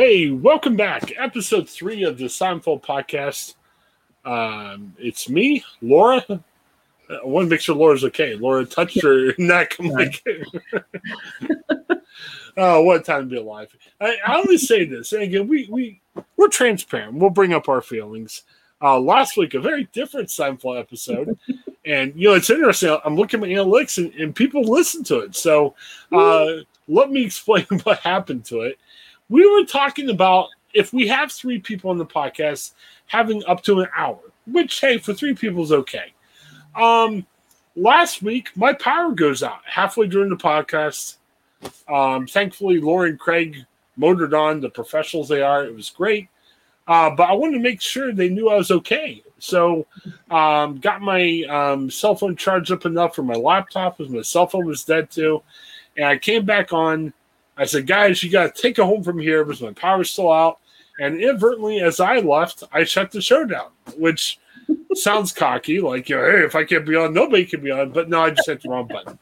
Hey, 0.00 0.30
welcome 0.30 0.76
back. 0.76 1.12
Episode 1.18 1.68
three 1.68 2.04
of 2.04 2.16
the 2.16 2.24
Seinfeld 2.24 2.82
podcast. 2.82 3.54
Um, 4.24 4.96
it's 4.98 5.28
me, 5.28 5.62
Laura. 5.82 6.24
I 6.30 7.20
want 7.22 7.44
to 7.44 7.50
make 7.50 7.60
sure 7.60 7.76
Laura's 7.76 8.02
okay. 8.04 8.34
Laura 8.34 8.64
touched 8.64 9.02
her 9.02 9.34
neck. 9.38 9.76
I'm 9.78 9.88
like, 9.88 10.24
oh, 12.56 12.82
what 12.82 13.02
a 13.02 13.02
time 13.02 13.24
to 13.24 13.26
be 13.26 13.36
alive. 13.36 13.76
I, 14.00 14.16
I 14.26 14.36
always 14.36 14.66
say 14.66 14.86
this, 14.86 15.12
and 15.12 15.22
again, 15.22 15.46
we 15.46 15.68
we 15.70 16.00
we're 16.38 16.48
transparent. 16.48 17.16
We'll 17.16 17.28
bring 17.28 17.52
up 17.52 17.68
our 17.68 17.82
feelings. 17.82 18.44
Uh, 18.80 18.98
last 18.98 19.36
week, 19.36 19.52
a 19.52 19.60
very 19.60 19.84
different 19.92 20.30
Seinfeld 20.30 20.80
episode, 20.80 21.38
and 21.84 22.14
you 22.16 22.28
know 22.28 22.34
it's 22.36 22.48
interesting. 22.48 22.96
I'm 23.04 23.16
looking 23.16 23.42
at 23.42 23.46
my 23.46 23.54
analytics, 23.54 23.98
and, 23.98 24.14
and 24.14 24.34
people 24.34 24.62
listen 24.62 25.04
to 25.04 25.18
it. 25.18 25.36
So, 25.36 25.74
uh, 26.10 26.46
let 26.88 27.10
me 27.10 27.22
explain 27.22 27.66
what 27.82 27.98
happened 27.98 28.46
to 28.46 28.62
it. 28.62 28.78
We 29.30 29.48
were 29.48 29.64
talking 29.64 30.10
about 30.10 30.48
if 30.74 30.92
we 30.92 31.08
have 31.08 31.32
three 31.32 31.60
people 31.60 31.90
on 31.90 31.98
the 31.98 32.06
podcast, 32.06 32.72
having 33.06 33.42
up 33.46 33.62
to 33.62 33.80
an 33.80 33.88
hour, 33.96 34.18
which 34.46 34.80
hey, 34.80 34.98
for 34.98 35.14
three 35.14 35.34
people 35.34 35.62
is 35.62 35.72
okay. 35.72 36.12
Um, 36.74 37.26
last 37.76 38.22
week 38.22 38.50
my 38.56 38.72
power 38.74 39.12
goes 39.12 39.42
out 39.42 39.60
halfway 39.64 40.08
during 40.08 40.30
the 40.30 40.36
podcast. 40.36 41.16
Um, 41.88 42.26
thankfully, 42.26 42.80
Laura 42.80 43.08
and 43.08 43.18
Craig 43.18 43.64
motored 43.96 44.34
on 44.34 44.60
the 44.60 44.70
professionals 44.70 45.28
they 45.28 45.42
are. 45.42 45.64
It 45.64 45.74
was 45.74 45.90
great. 45.90 46.28
Uh, 46.88 47.10
but 47.10 47.28
I 47.28 47.34
wanted 47.34 47.58
to 47.58 47.62
make 47.62 47.80
sure 47.80 48.12
they 48.12 48.28
knew 48.28 48.48
I 48.48 48.56
was 48.56 48.72
okay. 48.72 49.22
So, 49.38 49.86
um, 50.30 50.78
got 50.78 51.00
my 51.00 51.42
um, 51.48 51.88
cell 51.88 52.16
phone 52.16 52.34
charged 52.34 52.72
up 52.72 52.84
enough 52.84 53.14
for 53.14 53.22
my 53.22 53.34
laptop 53.34 53.98
because 53.98 54.12
my 54.12 54.22
cell 54.22 54.46
phone 54.46 54.66
was 54.66 54.84
dead 54.84 55.10
too. 55.10 55.42
And 55.96 56.06
I 56.06 56.18
came 56.18 56.44
back 56.44 56.72
on. 56.72 57.12
I 57.60 57.66
said, 57.66 57.86
guys, 57.86 58.22
you 58.22 58.30
got 58.30 58.54
to 58.54 58.62
take 58.62 58.78
it 58.78 58.82
home 58.82 59.04
from 59.04 59.18
here 59.18 59.44
because 59.44 59.60
my 59.60 59.72
power's 59.74 60.10
still 60.10 60.32
out. 60.32 60.60
And 60.98 61.20
inadvertently, 61.20 61.80
as 61.80 62.00
I 62.00 62.16
left, 62.16 62.64
I 62.72 62.84
shut 62.84 63.10
the 63.10 63.20
show 63.20 63.44
down, 63.44 63.68
which 63.98 64.38
sounds 64.94 65.30
cocky, 65.30 65.78
like, 65.78 66.08
you 66.08 66.16
know, 66.16 66.24
hey, 66.24 66.44
if 66.44 66.54
I 66.54 66.64
can't 66.64 66.86
be 66.86 66.96
on, 66.96 67.12
nobody 67.12 67.44
can 67.44 67.60
be 67.60 67.70
on. 67.70 67.90
But 67.90 68.08
no, 68.08 68.22
I 68.22 68.30
just 68.30 68.48
hit 68.48 68.62
the 68.62 68.70
wrong 68.70 68.88
button. 68.88 69.18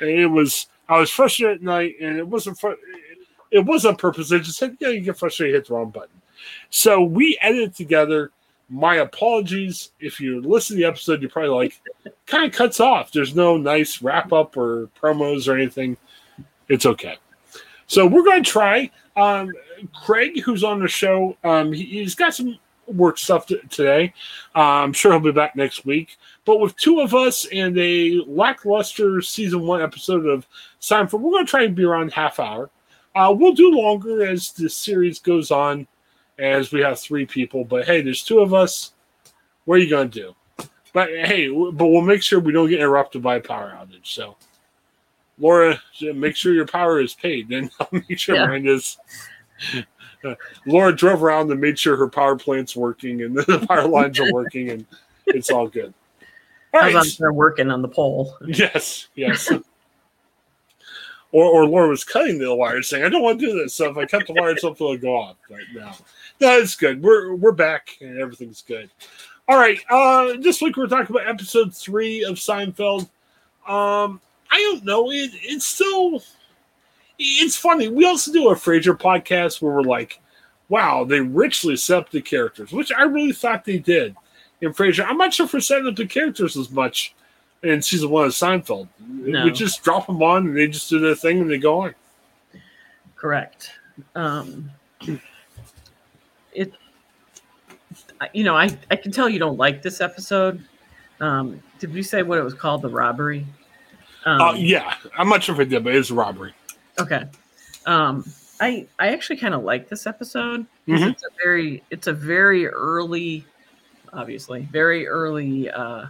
And 0.00 0.10
it 0.10 0.26
was, 0.26 0.66
I 0.88 0.98
was 0.98 1.10
frustrated 1.10 1.58
at 1.58 1.62
night, 1.62 1.94
and 2.00 2.18
it 2.18 2.26
wasn't, 2.26 2.58
fr- 2.58 2.72
it 3.52 3.64
was 3.64 3.86
on 3.86 3.94
purpose. 3.94 4.32
I 4.32 4.38
just 4.38 4.58
said, 4.58 4.76
yeah, 4.80 4.88
you 4.88 5.00
get 5.00 5.16
frustrated, 5.16 5.54
hit 5.54 5.68
the 5.68 5.74
wrong 5.74 5.90
button. 5.90 6.20
So 6.70 7.00
we 7.02 7.38
edited 7.40 7.76
together. 7.76 8.32
My 8.68 8.96
apologies. 8.96 9.90
If 10.00 10.20
you 10.20 10.40
listen 10.42 10.76
to 10.76 10.82
the 10.82 10.88
episode, 10.88 11.20
you're 11.20 11.30
probably 11.30 11.50
like, 11.50 11.80
kind 12.26 12.44
of 12.44 12.52
cuts 12.52 12.80
off. 12.80 13.12
There's 13.12 13.34
no 13.34 13.56
nice 13.56 14.02
wrap 14.02 14.32
up 14.32 14.56
or 14.56 14.88
promos 15.00 15.48
or 15.48 15.56
anything. 15.56 15.96
It's 16.68 16.86
okay. 16.86 17.16
So 17.90 18.06
we're 18.06 18.22
going 18.22 18.44
to 18.44 18.48
try. 18.48 18.88
Um, 19.16 19.52
Craig, 20.04 20.40
who's 20.42 20.62
on 20.62 20.78
the 20.78 20.86
show, 20.86 21.36
um, 21.42 21.72
he, 21.72 22.04
has 22.04 22.14
got 22.14 22.32
some 22.32 22.56
work 22.86 23.18
stuff 23.18 23.46
to, 23.46 23.58
today. 23.68 24.14
Uh, 24.54 24.60
I'm 24.60 24.92
sure 24.92 25.10
he'll 25.10 25.20
be 25.20 25.32
back 25.32 25.56
next 25.56 25.84
week. 25.84 26.16
But 26.44 26.60
with 26.60 26.76
two 26.76 27.00
of 27.00 27.16
us 27.16 27.48
and 27.52 27.76
a 27.76 28.22
lackluster 28.28 29.20
season 29.20 29.62
one 29.62 29.82
episode 29.82 30.24
of 30.24 30.46
Seinfeld, 30.80 31.20
we're 31.20 31.32
going 31.32 31.46
to 31.46 31.50
try 31.50 31.64
and 31.64 31.74
be 31.74 31.82
around 31.82 32.12
half 32.12 32.38
hour. 32.38 32.70
Uh, 33.16 33.34
we'll 33.36 33.54
do 33.54 33.72
longer 33.72 34.24
as 34.24 34.52
the 34.52 34.70
series 34.70 35.18
goes 35.18 35.50
on, 35.50 35.88
as 36.38 36.70
we 36.70 36.82
have 36.82 37.00
three 37.00 37.26
people. 37.26 37.64
But 37.64 37.86
hey, 37.86 38.02
there's 38.02 38.22
two 38.22 38.38
of 38.38 38.54
us. 38.54 38.92
What 39.64 39.80
are 39.80 39.82
you 39.82 39.90
going 39.90 40.10
to 40.10 40.20
do? 40.20 40.68
But 40.92 41.08
hey, 41.08 41.48
but 41.48 41.88
we'll 41.88 42.02
make 42.02 42.22
sure 42.22 42.38
we 42.38 42.52
don't 42.52 42.70
get 42.70 42.78
interrupted 42.78 43.20
by 43.20 43.36
a 43.36 43.40
power 43.40 43.76
outage. 43.76 44.06
So, 44.06 44.36
Laura, 45.40 45.80
make 46.14 46.36
sure 46.36 46.52
your 46.52 46.66
power 46.66 47.00
is 47.00 47.14
paid. 47.14 47.48
Then 47.48 47.70
I'll 47.80 47.88
make 47.90 48.18
sure 48.18 48.36
Yeah. 48.36 48.46
mine 48.46 48.66
is. 48.68 48.98
Laura 50.66 50.94
drove 50.94 51.22
around 51.24 51.50
and 51.50 51.60
made 51.60 51.78
sure 51.78 51.96
her 51.96 52.08
power 52.08 52.36
plant's 52.36 52.76
working 52.76 53.22
and 53.22 53.34
the 53.46 53.64
power 53.66 53.86
lines 53.88 54.20
are 54.20 54.30
working 54.32 54.68
and 54.70 54.86
it's 55.26 55.50
all 55.50 55.66
good. 55.66 55.94
All 56.74 56.80
I 56.82 56.92
was 56.94 57.16
there 57.16 57.32
working 57.32 57.70
on 57.70 57.82
the 57.82 57.88
pole. 57.88 58.36
Yes, 58.46 59.08
yes. 59.14 59.50
or, 61.32 61.44
or 61.44 61.66
Laura 61.66 61.88
was 61.88 62.04
cutting 62.04 62.38
the 62.38 62.54
wires, 62.54 62.88
saying, 62.88 63.02
"I 63.04 63.08
don't 63.08 63.22
want 63.22 63.40
to 63.40 63.46
do 63.46 63.52
this." 63.58 63.74
So 63.74 63.90
if 63.90 63.96
I 63.96 64.06
cut 64.06 64.26
the 64.26 64.34
wires, 64.34 64.62
hopefully 64.62 64.94
it'll 64.94 65.02
go 65.02 65.16
off. 65.16 65.36
right 65.50 65.64
now. 65.74 65.96
no, 66.40 66.58
it's 66.58 66.76
good. 66.76 67.02
We're 67.02 67.34
we're 67.34 67.50
back 67.52 67.88
and 68.00 68.20
everything's 68.20 68.62
good. 68.62 68.88
All 69.48 69.56
right. 69.56 69.78
Uh, 69.90 70.34
this 70.40 70.62
week 70.62 70.76
we're 70.76 70.86
talking 70.86 71.14
about 71.16 71.26
episode 71.28 71.74
three 71.74 72.22
of 72.24 72.36
Seinfeld. 72.36 73.08
Um, 73.66 74.20
I 74.50 74.58
don't 74.58 74.84
know. 74.84 75.10
It, 75.10 75.30
it's 75.34 75.66
still. 75.66 76.22
It's 77.18 77.56
funny. 77.56 77.88
We 77.88 78.06
also 78.06 78.32
do 78.32 78.48
a 78.48 78.54
Frasier 78.54 78.98
podcast 78.98 79.60
where 79.60 79.72
we're 79.72 79.82
like, 79.82 80.20
"Wow, 80.68 81.04
they 81.04 81.20
richly 81.20 81.76
set 81.76 81.98
up 81.98 82.10
the 82.10 82.22
characters," 82.22 82.72
which 82.72 82.92
I 82.92 83.02
really 83.02 83.32
thought 83.32 83.64
they 83.64 83.78
did 83.78 84.16
in 84.60 84.72
Frasier. 84.72 85.06
I'm 85.06 85.18
not 85.18 85.34
sure 85.34 85.46
if 85.46 85.52
we're 85.52 85.60
setting 85.60 85.86
up 85.86 85.96
the 85.96 86.06
characters 86.06 86.56
as 86.56 86.70
much 86.70 87.14
in 87.62 87.82
season 87.82 88.10
one 88.10 88.26
of 88.26 88.32
Seinfeld. 88.32 88.88
No. 89.08 89.44
We 89.44 89.50
just 89.52 89.82
drop 89.82 90.06
them 90.06 90.22
on 90.22 90.48
and 90.48 90.56
they 90.56 90.66
just 90.66 90.88
do 90.88 90.98
their 90.98 91.14
thing 91.14 91.40
and 91.40 91.50
they 91.50 91.58
go 91.58 91.80
on. 91.80 91.94
Correct. 93.16 93.72
Um, 94.14 94.70
it, 96.54 96.72
you 98.32 98.44
know, 98.44 98.56
I, 98.56 98.70
I 98.90 98.96
can 98.96 99.12
tell 99.12 99.28
you 99.28 99.38
don't 99.38 99.58
like 99.58 99.82
this 99.82 100.00
episode. 100.00 100.62
Um, 101.20 101.62
did 101.78 101.92
we 101.92 102.02
say 102.02 102.22
what 102.22 102.38
it 102.38 102.42
was 102.42 102.54
called? 102.54 102.82
The 102.82 102.88
robbery? 102.88 103.46
Um, 104.24 104.40
uh, 104.40 104.52
yeah, 104.54 104.94
I'm 105.16 105.28
not 105.28 105.42
sure 105.42 105.54
if 105.54 105.60
it 105.60 105.70
did, 105.70 105.84
but 105.84 105.94
it's 105.94 106.10
robbery. 106.10 106.52
Okay. 106.98 107.24
Um, 107.86 108.24
I 108.60 108.86
I 108.98 109.08
actually 109.08 109.38
kind 109.38 109.54
of 109.54 109.64
like 109.64 109.88
this 109.88 110.06
episode. 110.06 110.66
Mhm. 110.86 111.10
It's 111.10 111.22
a 111.22 111.30
very 111.42 111.82
it's 111.90 112.06
a 112.06 112.12
very 112.12 112.66
early, 112.66 113.44
obviously 114.12 114.68
very 114.70 115.08
early 115.08 115.70
uh, 115.70 116.06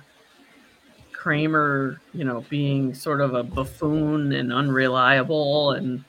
Kramer. 1.12 2.00
You 2.12 2.24
know, 2.24 2.44
being 2.48 2.94
sort 2.94 3.20
of 3.20 3.34
a 3.34 3.42
buffoon 3.44 4.32
and 4.32 4.52
unreliable, 4.52 5.72
and 5.72 6.04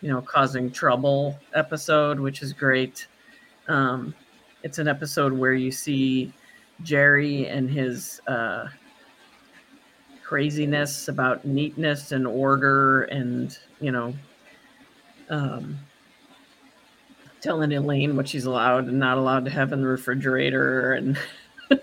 you 0.00 0.08
know, 0.10 0.22
causing 0.22 0.70
trouble 0.70 1.38
episode, 1.54 2.18
which 2.18 2.42
is 2.42 2.52
great. 2.52 3.06
Um, 3.68 4.14
it's 4.62 4.78
an 4.78 4.88
episode 4.88 5.32
where 5.32 5.54
you 5.54 5.70
see 5.70 6.32
Jerry 6.82 7.46
and 7.46 7.70
his 7.70 8.20
uh, 8.26 8.66
craziness 10.26 11.06
about 11.06 11.44
neatness 11.44 12.10
and 12.10 12.26
order 12.26 13.04
and 13.04 13.56
you 13.80 13.92
know 13.92 14.12
um, 15.30 15.78
telling 17.40 17.70
elaine 17.72 18.16
what 18.16 18.26
she's 18.26 18.44
allowed 18.44 18.88
and 18.88 18.98
not 18.98 19.18
allowed 19.18 19.44
to 19.44 19.50
have 19.52 19.72
in 19.72 19.80
the 19.80 19.86
refrigerator 19.86 20.94
and 20.94 21.16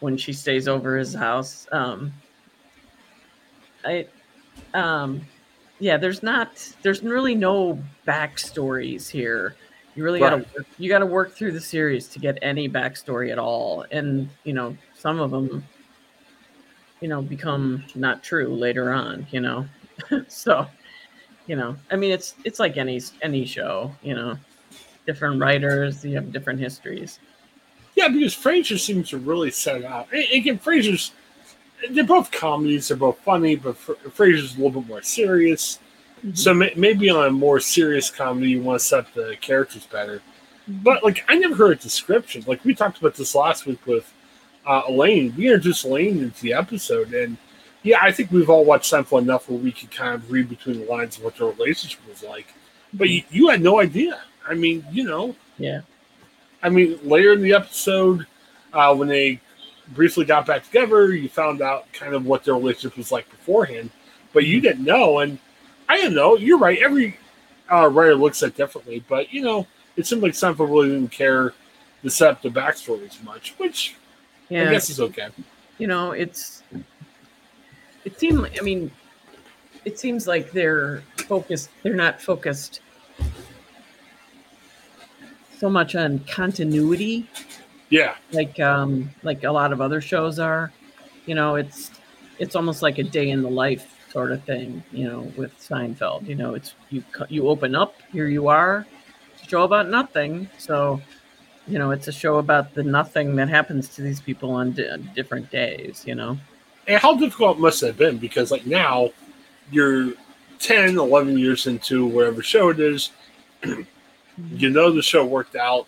when 0.00 0.16
she 0.16 0.32
stays 0.32 0.68
over 0.68 0.96
his 0.96 1.12
house. 1.14 1.66
Um, 1.70 2.14
i 3.84 4.06
um, 4.72 5.20
yeah 5.78 5.98
there's 5.98 6.22
not 6.22 6.72
there's 6.82 7.02
really 7.02 7.34
no 7.34 7.78
backstories 8.06 9.10
here. 9.10 9.54
You 9.94 10.02
really 10.02 10.20
gotta 10.20 10.38
work, 10.38 10.66
you 10.78 10.88
gotta 10.88 11.04
work 11.04 11.34
through 11.34 11.52
the 11.52 11.60
series 11.60 12.08
to 12.08 12.18
get 12.18 12.38
any 12.40 12.70
backstory 12.70 13.30
at 13.32 13.38
all. 13.38 13.84
And 13.90 14.30
you 14.44 14.54
know 14.54 14.74
some 14.94 15.20
of 15.20 15.30
them 15.30 15.62
you 17.00 17.08
know 17.08 17.22
become 17.22 17.84
not 17.94 18.22
true 18.22 18.54
later 18.54 18.92
on 18.92 19.26
you 19.30 19.40
know 19.40 19.66
so 20.28 20.66
you 21.46 21.56
know 21.56 21.76
i 21.90 21.96
mean 21.96 22.10
it's 22.10 22.34
it's 22.44 22.58
like 22.58 22.76
any 22.76 23.00
any 23.22 23.44
show 23.44 23.92
you 24.02 24.14
know 24.14 24.36
different 25.06 25.40
writers 25.40 26.04
you 26.04 26.14
have 26.14 26.32
different 26.32 26.58
histories 26.58 27.18
Yeah, 27.94 28.08
because 28.08 28.34
Frasier 28.34 28.78
seems 28.78 29.10
to 29.10 29.18
really 29.18 29.50
set 29.50 29.76
it 29.78 29.84
out. 29.84 30.08
Again, 30.12 30.58
Frasier's 30.58 31.12
they're 31.90 32.04
both 32.04 32.30
comedies, 32.30 32.88
they're 32.88 32.96
both 32.96 33.18
funny, 33.20 33.56
but 33.56 33.76
Fra- 33.76 33.96
Frasier's 33.96 34.54
a 34.54 34.56
little 34.62 34.80
bit 34.80 34.88
more 34.88 35.02
serious. 35.02 35.78
Mm-hmm. 36.18 36.34
So 36.34 36.54
may- 36.54 36.74
maybe 36.76 37.08
on 37.10 37.26
a 37.26 37.30
more 37.30 37.60
serious 37.60 38.10
comedy, 38.10 38.50
you 38.50 38.62
want 38.62 38.80
to 38.80 38.84
set 38.86 39.14
the 39.14 39.36
characters 39.40 39.86
better. 39.86 40.20
But 40.68 41.04
like, 41.04 41.24
I 41.28 41.36
never 41.36 41.54
heard 41.54 41.72
a 41.72 41.80
description. 41.80 42.44
Like 42.46 42.64
we 42.64 42.74
talked 42.74 42.98
about 42.98 43.14
this 43.14 43.34
last 43.34 43.66
week 43.66 43.86
with 43.86 44.12
uh, 44.66 44.82
Elaine. 44.88 45.34
We 45.36 45.46
introduced 45.46 45.84
Elaine 45.84 46.18
into 46.18 46.42
the 46.42 46.54
episode, 46.54 47.14
and 47.14 47.36
yeah, 47.82 47.98
I 48.02 48.12
think 48.12 48.30
we've 48.30 48.50
all 48.50 48.64
watched 48.64 48.92
Seinfeld 48.92 49.22
enough 49.22 49.48
where 49.48 49.58
we 49.58 49.72
could 49.72 49.90
kind 49.90 50.14
of 50.14 50.30
read 50.30 50.48
between 50.48 50.80
the 50.80 50.86
lines 50.86 51.18
of 51.18 51.24
what 51.24 51.36
their 51.36 51.48
relationship 51.48 52.00
was 52.08 52.22
like. 52.22 52.46
But 52.92 53.08
you, 53.08 53.22
you 53.30 53.48
had 53.48 53.60
no 53.60 53.80
idea. 53.80 54.20
I 54.48 54.54
mean, 54.54 54.84
you 54.90 55.04
know, 55.04 55.34
yeah 55.58 55.82
I 56.62 56.68
mean, 56.68 56.98
later 57.04 57.32
in 57.32 57.42
the 57.42 57.52
episode, 57.52 58.26
uh, 58.72 58.94
when 58.94 59.08
they 59.08 59.40
briefly 59.88 60.24
got 60.24 60.46
back 60.46 60.64
together, 60.64 61.14
you 61.14 61.28
found 61.28 61.62
out 61.62 61.90
kind 61.92 62.14
of 62.14 62.26
what 62.26 62.44
their 62.44 62.54
relationship 62.54 62.96
was 62.96 63.12
like 63.12 63.30
beforehand, 63.30 63.90
but 64.32 64.46
you 64.46 64.60
didn't 64.60 64.84
know. 64.84 65.20
And 65.20 65.38
I 65.88 66.00
don't 66.00 66.14
know. 66.14 66.36
You're 66.36 66.58
right. 66.58 66.78
Every 66.80 67.18
uh, 67.70 67.88
writer 67.88 68.16
looks 68.16 68.42
at 68.42 68.48
it 68.48 68.56
differently, 68.56 69.04
but 69.08 69.32
you 69.32 69.42
know, 69.42 69.66
it 69.96 70.06
seemed 70.06 70.22
like 70.22 70.32
Seinfeld 70.32 70.68
really 70.68 70.88
didn't 70.88 71.12
care 71.12 71.54
to 72.02 72.10
set 72.10 72.30
up 72.30 72.42
the 72.42 72.48
backstory 72.48 73.08
as 73.08 73.22
much, 73.22 73.54
which 73.58 73.94
yeah 74.48 74.68
I 74.68 74.72
guess 74.72 74.98
okay. 74.98 75.28
you 75.78 75.86
know 75.86 76.12
it's 76.12 76.62
it 78.04 78.18
seemed 78.18 78.48
i 78.58 78.62
mean 78.62 78.90
it 79.84 79.98
seems 79.98 80.26
like 80.26 80.52
they're 80.52 81.02
focused 81.28 81.70
they're 81.82 81.94
not 81.94 82.20
focused 82.20 82.80
so 85.58 85.70
much 85.70 85.94
on 85.96 86.18
continuity, 86.20 87.28
Yeah, 87.88 88.16
like 88.32 88.58
um, 88.60 89.10
like 89.22 89.44
a 89.44 89.50
lot 89.50 89.72
of 89.72 89.80
other 89.80 90.00
shows 90.00 90.38
are. 90.38 90.72
You 91.24 91.34
know, 91.34 91.56
it's 91.56 91.90
it's 92.38 92.54
almost 92.54 92.82
like 92.82 92.98
a 92.98 93.02
day 93.02 93.30
in 93.30 93.42
the 93.42 93.50
life 93.50 93.94
sort 94.12 94.32
of 94.32 94.44
thing. 94.44 94.82
You 94.92 95.08
know, 95.08 95.32
with 95.36 95.56
Seinfeld. 95.58 96.26
You 96.26 96.34
know, 96.34 96.54
it's 96.54 96.74
you 96.90 97.02
you 97.28 97.48
open 97.48 97.74
up, 97.74 97.94
here 98.12 98.28
you 98.28 98.48
are, 98.48 98.86
show 99.46 99.62
about 99.62 99.88
nothing. 99.88 100.48
So, 100.58 101.00
you 101.66 101.78
know, 101.78 101.90
it's 101.90 102.08
a 102.08 102.12
show 102.12 102.36
about 102.38 102.74
the 102.74 102.82
nothing 102.82 103.36
that 103.36 103.48
happens 103.48 103.88
to 103.90 104.02
these 104.02 104.20
people 104.20 104.50
on 104.50 104.72
di- 104.72 104.96
different 105.14 105.50
days. 105.50 106.04
You 106.06 106.14
know. 106.14 106.38
and 106.86 107.00
how 107.00 107.16
difficult 107.16 107.58
must 107.58 107.82
it 107.82 107.86
have 107.88 107.98
been? 107.98 108.18
Because 108.18 108.50
like 108.50 108.66
now, 108.66 109.10
you're 109.70 110.12
10, 110.58 110.98
11 110.98 111.38
years 111.38 111.66
into 111.66 112.06
whatever 112.06 112.42
show 112.42 112.70
it 112.70 112.80
is. 112.80 113.10
you 113.64 114.70
know 114.70 114.90
the 114.90 115.02
show 115.02 115.24
worked 115.24 115.56
out. 115.56 115.86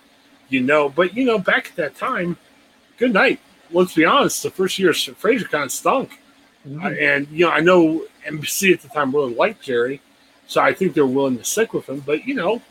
You 0.49 0.61
know, 0.61 0.89
but 0.89 1.15
you 1.15 1.25
know 1.25 1.39
back 1.39 1.69
at 1.69 1.77
that 1.77 1.97
time, 1.97 2.37
good 2.97 3.13
night. 3.13 3.41
Let's 3.71 3.95
be 3.95 4.07
honest. 4.07 4.43
The 4.43 4.51
first 4.51 4.79
year, 4.79 4.93
Frasier 4.93 5.49
kind 5.51 5.65
of 5.65 5.73
stunk. 5.73 6.21
Uh, 6.83 6.89
and 6.89 7.29
you 7.29 7.47
know, 7.47 7.53
I 7.53 7.61
know 7.61 8.05
NBC 8.27 8.73
at 8.73 8.81
the 8.81 8.89
time 8.89 9.15
really 9.15 9.35
liked 9.35 9.63
Jerry, 9.63 10.01
so 10.47 10.61
I 10.61 10.73
think 10.73 10.95
they're 10.95 11.07
willing 11.07 11.39
to 11.39 11.45
stick 11.45 11.73
with 11.75 11.89
him. 11.89 12.01
But 12.01 12.27
you 12.27 12.35
know, 12.35 12.63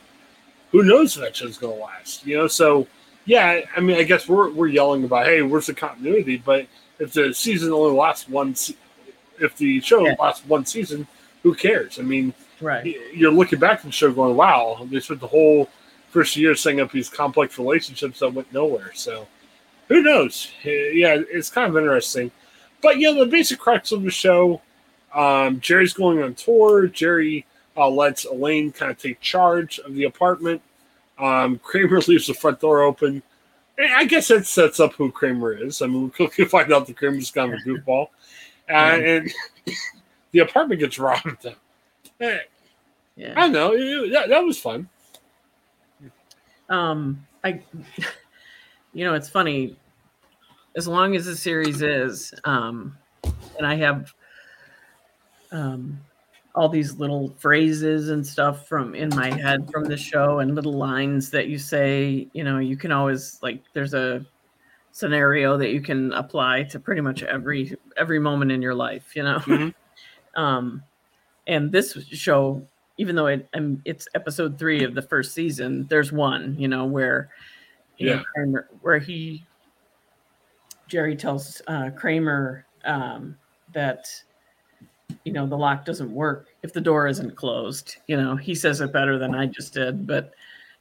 who 0.71 0.83
knows 0.83 1.15
if 1.15 1.21
that 1.21 1.35
show's 1.35 1.57
going 1.57 1.77
to 1.77 1.83
last? 1.83 2.25
You 2.25 2.37
know, 2.37 2.47
so 2.47 2.87
yeah, 3.27 3.61
I 3.75 3.79
mean, 3.81 3.97
I 3.97 4.03
guess 4.03 4.27
we're 4.27 4.49
we're 4.49 4.67
yelling 4.67 5.03
about, 5.03 5.25
hey, 5.27 5.41
where's 5.43 5.67
the 5.67 5.73
continuity? 5.75 6.37
But 6.43 6.65
if 6.97 7.13
the 7.13 7.33
season 7.33 7.71
only 7.71 7.95
lasts 7.95 8.27
one, 8.27 8.55
se- 8.55 8.75
if 9.39 9.55
the 9.57 9.79
show 9.81 10.03
Yeah. 10.05 10.15
lasts 10.19 10.43
one 10.47 10.65
season, 10.65 11.05
who 11.43 11.53
cares? 11.53 11.99
I 11.99 12.01
mean, 12.01 12.33
Right. 12.59 12.97
you're 13.13 13.31
looking 13.31 13.59
back 13.59 13.79
at 13.79 13.83
the 13.85 13.91
show 13.91 14.11
going, 14.11 14.35
wow, 14.35 14.87
they 14.89 14.99
spent 14.99 15.19
the 15.19 15.27
whole 15.27 15.69
first 16.09 16.35
year 16.35 16.55
setting 16.55 16.79
up 16.79 16.91
these 16.91 17.09
complex 17.09 17.59
relationships 17.59 18.19
that 18.19 18.33
went 18.33 18.51
nowhere. 18.51 18.91
So 18.95 19.27
who 19.89 20.01
knows? 20.01 20.49
Yeah, 20.63 21.21
it's 21.29 21.49
kind 21.51 21.69
of 21.69 21.77
interesting. 21.77 22.31
But 22.81 22.97
you 22.97 23.13
know, 23.13 23.25
the 23.25 23.29
basic 23.29 23.59
crux 23.59 23.91
of 23.91 24.03
the 24.03 24.09
show, 24.11 24.61
um, 25.13 25.59
Jerry's 25.59 25.93
going 25.93 26.23
on 26.23 26.33
tour. 26.33 26.87
Jerry 26.87 27.45
uh, 27.75 27.89
lets 27.89 28.25
Elaine 28.25 28.71
kind 28.71 28.89
of 28.91 28.97
take 28.97 29.19
charge 29.19 29.77
of 29.79 29.93
the 29.93 30.05
apartment. 30.05 30.61
Um, 31.19 31.59
Kramer 31.59 31.99
leaves 32.01 32.27
the 32.27 32.33
front 32.33 32.59
door 32.59 32.81
open. 32.81 33.21
I 33.79 34.05
guess 34.05 34.27
that 34.29 34.45
sets 34.47 34.79
up 34.79 34.93
who 34.93 35.11
Kramer 35.11 35.53
is. 35.53 35.81
I 35.81 35.87
mean, 35.87 36.03
we 36.05 36.09
quickly 36.09 36.45
find 36.45 36.71
out 36.73 36.87
that 36.87 36.97
Kramer's 36.97 37.31
kind 37.31 37.53
of 37.53 37.59
a 37.59 37.63
goofball. 37.63 38.07
Uh, 38.69 38.73
and 38.73 39.31
the 40.31 40.39
apartment 40.39 40.79
gets 40.81 40.97
robbed. 40.99 41.45
Eh, 42.19 42.39
Yeah. 43.15 43.33
I 43.37 43.47
know. 43.47 43.73
It- 43.73 44.11
that, 44.11 44.29
that 44.29 44.43
was 44.43 44.59
fun. 44.59 44.89
um 46.69 47.25
i 47.45 47.61
you 48.93 49.05
know 49.05 49.13
it's 49.13 49.29
funny 49.29 49.77
as 50.75 50.85
long 50.87 51.15
as 51.15 51.23
the 51.25 51.35
series 51.35 51.81
is 51.81 52.33
um 52.43 52.97
and 53.57 53.65
i 53.65 53.73
have 53.75 54.13
um 55.53 55.97
all 56.57 56.67
these 56.67 56.97
little 56.97 57.29
phrases 57.37 58.09
and 58.09 58.25
stuff 58.25 58.67
from 58.67 58.95
in 58.95 59.09
my 59.13 59.31
head 59.31 59.69
from 59.71 59.85
the 59.85 59.95
show 59.95 60.39
and 60.39 60.55
little 60.55 60.73
lines 60.73 61.29
that 61.29 61.47
you 61.47 61.59
say 61.59 62.27
you 62.33 62.43
know 62.43 62.57
you 62.57 62.75
can 62.75 62.91
always 62.91 63.37
like 63.43 63.63
there's 63.73 63.93
a 63.93 64.25
scenario 64.91 65.55
that 65.55 65.69
you 65.69 65.81
can 65.81 66.11
apply 66.13 66.63
to 66.63 66.79
pretty 66.79 67.01
much 67.01 67.21
every 67.21 67.75
every 67.95 68.17
moment 68.17 68.51
in 68.51 68.61
your 68.63 68.73
life 68.73 69.15
you 69.15 69.21
know 69.21 69.37
Mhm. 69.39 69.73
um 70.35 70.81
and 71.45 71.71
this 71.71 71.93
show 72.09 72.67
even 72.97 73.15
though 73.15 73.27
it, 73.27 73.47
um, 73.53 73.79
it's 73.85 74.07
episode 74.15 74.57
three 74.57 74.83
of 74.83 74.95
the 74.95 75.01
first 75.03 75.35
season 75.35 75.85
there's 75.89 76.11
one 76.11 76.55
you 76.57 76.67
know 76.67 76.85
where 76.85 77.29
you 77.97 78.07
know, 78.15 78.23
Yeah. 78.37 78.61
Where 78.81 78.99
he 78.99 79.45
jerry 80.87 81.15
tells 81.15 81.61
uh, 81.67 81.91
kramer 81.91 82.65
um, 82.85 83.37
that 83.73 84.07
you 85.27 85.33
know 85.33 85.45
the 85.45 85.57
lock 85.57 85.83
doesn't 85.83 86.11
work 86.13 86.47
if 86.63 86.71
the 86.71 86.79
door 86.79 87.05
isn't 87.05 87.35
closed 87.35 87.97
you 88.07 88.15
know 88.15 88.37
he 88.37 88.55
says 88.55 88.79
it 88.79 88.93
better 88.93 89.19
than 89.19 89.35
i 89.35 89.45
just 89.45 89.73
did 89.73 90.07
but 90.07 90.31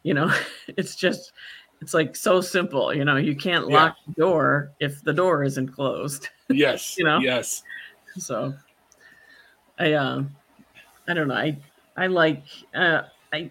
you 0.05 0.15
know 0.15 0.33
it's 0.69 0.95
just 0.95 1.33
it's 1.81 1.93
like 1.93 2.15
so 2.15 2.41
simple 2.41 2.95
you 2.95 3.05
know 3.05 3.17
you 3.17 3.35
can't 3.35 3.69
Yeah. 3.69 3.77
lock 3.77 3.97
the 4.07 4.13
door 4.13 4.71
if 4.79 5.03
the 5.03 5.13
door 5.13 5.43
isn't 5.43 5.71
closed 5.73 6.29
Yes. 6.49 6.97
You 6.97 7.05
know? 7.05 7.19
Yes. 7.19 7.65
so 8.19 8.55
i 9.81 9.93
uh 9.93 10.23
i 11.09 11.13
don't 11.13 11.27
know 11.27 11.35
i 11.35 11.59
i 11.97 12.07
like 12.07 12.45
uh 12.73 13.03
i 13.33 13.51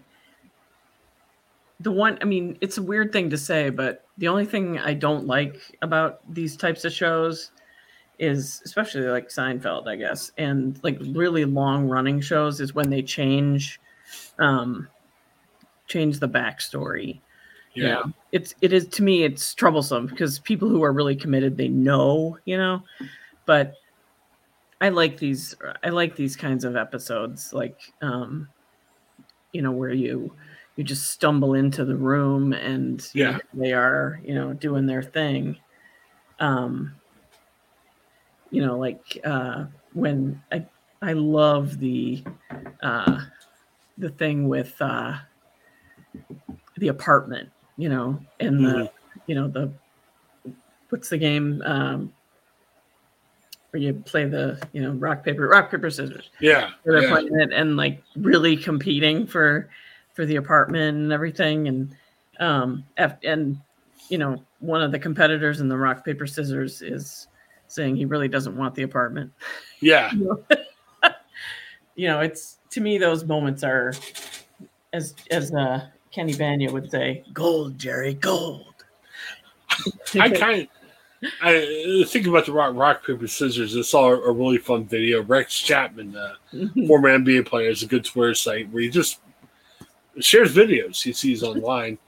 the 1.80 1.92
one 1.92 2.16
i 2.22 2.24
mean 2.24 2.56
it's 2.62 2.78
a 2.78 2.82
weird 2.82 3.12
thing 3.12 3.28
to 3.28 3.36
say 3.36 3.68
but 3.68 4.06
the 4.16 4.28
only 4.28 4.46
thing 4.46 4.78
i 4.78 4.94
don't 4.94 5.26
like 5.26 5.56
about 5.82 6.20
these 6.32 6.56
types 6.56 6.86
of 6.86 6.92
shows 6.92 7.50
is 8.18 8.62
especially 8.64 9.02
like 9.02 9.28
seinfeld 9.28 9.86
i 9.86 9.94
guess 9.96 10.30
and 10.38 10.80
like 10.82 10.98
really 11.10 11.44
long 11.44 11.86
running 11.88 12.20
shows 12.20 12.60
is 12.60 12.74
when 12.74 12.88
they 12.90 13.02
change 13.02 13.80
um 14.38 14.88
change 15.86 16.18
the 16.18 16.28
backstory 16.28 17.20
Yeah. 17.74 17.82
you 17.82 17.88
know? 17.88 18.12
it's 18.32 18.54
it 18.62 18.72
is 18.72 18.88
to 18.88 19.02
me 19.02 19.24
it's 19.24 19.54
troublesome 19.54 20.06
because 20.06 20.38
people 20.38 20.68
who 20.68 20.82
are 20.82 20.92
really 20.92 21.16
committed 21.16 21.56
they 21.56 21.68
know 21.68 22.38
you 22.46 22.56
know 22.56 22.82
but 23.44 23.74
i 24.80 24.88
like 24.88 25.18
these 25.18 25.54
i 25.84 25.90
like 25.90 26.16
these 26.16 26.36
kinds 26.36 26.64
of 26.64 26.74
episodes 26.76 27.52
like 27.52 27.80
um 28.02 28.48
you 29.52 29.62
know 29.62 29.72
where 29.72 29.92
you 29.92 30.34
you 30.76 30.84
just 30.84 31.10
stumble 31.10 31.54
into 31.54 31.84
the 31.84 31.96
room 31.96 32.52
and 32.52 33.08
Yeah. 33.14 33.38
they 33.54 33.72
are 33.72 34.20
you 34.24 34.34
know 34.34 34.52
doing 34.52 34.86
their 34.86 35.02
thing 35.02 35.56
um 36.40 36.94
you 38.50 38.64
know 38.64 38.78
like 38.78 39.18
uh 39.24 39.64
when 39.92 40.40
i 40.52 40.64
i 41.02 41.12
love 41.12 41.78
the 41.78 42.22
uh 42.82 43.20
the 43.98 44.10
thing 44.10 44.48
with 44.48 44.74
uh 44.80 45.14
the 46.78 46.88
apartment 46.88 47.48
you 47.76 47.88
know 47.88 48.18
and 48.40 48.58
the 48.60 48.62
Mhm. 48.62 48.90
you 49.26 49.34
know 49.34 49.48
the 49.48 49.72
what's 50.90 51.08
the 51.08 51.18
game 51.18 51.62
um 51.64 52.12
where 53.70 53.82
you 53.82 53.94
play 53.94 54.24
the 54.24 54.60
you 54.72 54.80
know 54.82 54.92
rock 54.92 55.24
paper 55.24 55.48
rock 55.48 55.70
paper 55.70 55.90
scissors 55.90 56.30
Yeah. 56.40 56.70
where 56.82 56.94
they're 57.00 57.08
yeah. 57.08 57.16
playing 57.16 57.40
it 57.40 57.52
and 57.52 57.76
like 57.76 58.02
really 58.16 58.56
competing 58.56 59.26
for 59.26 59.68
for 60.14 60.24
the 60.24 60.36
apartment 60.36 60.96
and 60.96 61.12
everything 61.12 61.68
and 61.68 61.94
um 62.40 62.84
and 63.24 63.58
you 64.08 64.18
know 64.18 64.44
one 64.60 64.82
of 64.82 64.92
the 64.92 64.98
competitors 64.98 65.60
in 65.60 65.68
the 65.68 65.76
rock 65.76 66.04
paper 66.04 66.26
scissors 66.26 66.80
is 66.82 67.26
saying 67.68 67.96
he 67.96 68.04
really 68.04 68.28
doesn't 68.28 68.56
want 68.56 68.74
the 68.74 68.82
apartment 68.82 69.32
Yeah. 69.80 70.10
you 71.94 72.08
know 72.08 72.20
it's 72.20 72.58
to 72.70 72.80
me 72.80 72.98
those 72.98 73.24
moments 73.24 73.62
are 73.64 73.92
as 74.92 75.14
as 75.30 75.52
uh 75.54 75.86
kenny 76.10 76.34
bania 76.34 76.70
would 76.70 76.90
say 76.90 77.24
gold 77.32 77.78
jerry 77.78 78.14
gold 78.14 78.74
I 80.18 80.30
kind 80.30 80.62
of 80.62 80.68
I 81.40 82.04
think 82.06 82.26
about 82.26 82.46
the 82.46 82.52
rock, 82.52 82.74
rock 82.74 83.06
paper 83.06 83.26
scissors. 83.26 83.76
I 83.76 83.82
saw 83.82 84.10
a, 84.10 84.20
a 84.20 84.32
really 84.32 84.58
fun 84.58 84.84
video. 84.84 85.22
Rex 85.22 85.58
Chapman, 85.58 86.14
uh, 86.16 86.34
former 86.86 87.08
NBA 87.18 87.46
player, 87.46 87.70
is 87.70 87.82
a 87.82 87.86
good 87.86 88.04
Twitter 88.04 88.34
site 88.34 88.70
where 88.70 88.82
he 88.82 88.90
just 88.90 89.20
shares 90.20 90.54
videos 90.54 91.02
he 91.02 91.12
sees 91.12 91.42
online. 91.42 91.98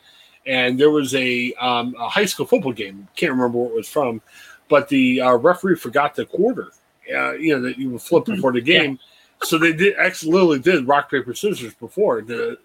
And 0.46 0.78
there 0.78 0.90
was 0.90 1.14
a, 1.14 1.52
um, 1.54 1.94
a 1.98 2.08
high 2.08 2.24
school 2.24 2.46
football 2.46 2.72
game. 2.72 3.08
Can't 3.16 3.32
remember 3.32 3.58
what 3.58 3.70
it 3.70 3.76
was 3.76 3.88
from, 3.88 4.22
but 4.68 4.88
the 4.88 5.20
uh, 5.20 5.34
referee 5.34 5.76
forgot 5.76 6.14
the 6.14 6.26
quarter. 6.26 6.72
Uh, 7.12 7.32
you 7.32 7.54
know 7.54 7.62
that 7.62 7.78
you 7.78 7.90
would 7.90 8.02
flip 8.02 8.26
before 8.26 8.52
the 8.52 8.60
game, 8.60 8.98
so 9.42 9.56
they 9.56 9.72
did 9.72 9.96
actually 9.96 10.32
literally 10.32 10.58
did 10.58 10.86
rock 10.86 11.10
paper 11.10 11.34
scissors 11.34 11.74
before 11.74 12.20
to 12.22 12.58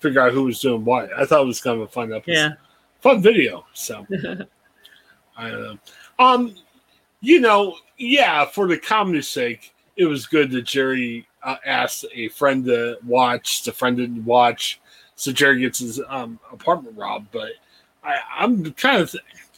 figure 0.00 0.20
out 0.20 0.32
who 0.32 0.44
was 0.44 0.60
doing 0.60 0.84
what. 0.84 1.10
I 1.16 1.24
thought 1.24 1.42
it 1.42 1.46
was 1.46 1.60
kind 1.60 1.80
of 1.80 1.88
a 1.88 1.90
fun 1.90 2.12
episode 2.12 2.32
yeah 2.32 2.50
fun 3.04 3.20
video. 3.20 3.66
So 3.74 4.06
I 5.36 5.50
don't 5.50 5.62
know. 5.62 5.78
Um, 6.18 6.54
you 7.20 7.40
know, 7.40 7.76
yeah, 7.98 8.46
for 8.46 8.66
the 8.66 8.78
comedy's 8.78 9.28
sake, 9.28 9.74
it 9.96 10.06
was 10.06 10.26
good 10.26 10.50
that 10.52 10.62
Jerry 10.62 11.28
uh, 11.42 11.56
asked 11.64 12.06
a 12.12 12.28
friend 12.30 12.64
to 12.64 12.96
watch. 13.06 13.62
The 13.62 13.72
friend 13.72 13.96
didn't 13.96 14.24
watch, 14.24 14.80
so 15.14 15.30
Jerry 15.30 15.60
gets 15.60 15.78
his 15.78 16.00
um, 16.08 16.40
apartment 16.50 16.96
robbed. 16.96 17.30
But 17.30 17.52
I, 18.02 18.16
I'm 18.36 18.72
kind 18.72 19.02
of. 19.02 19.14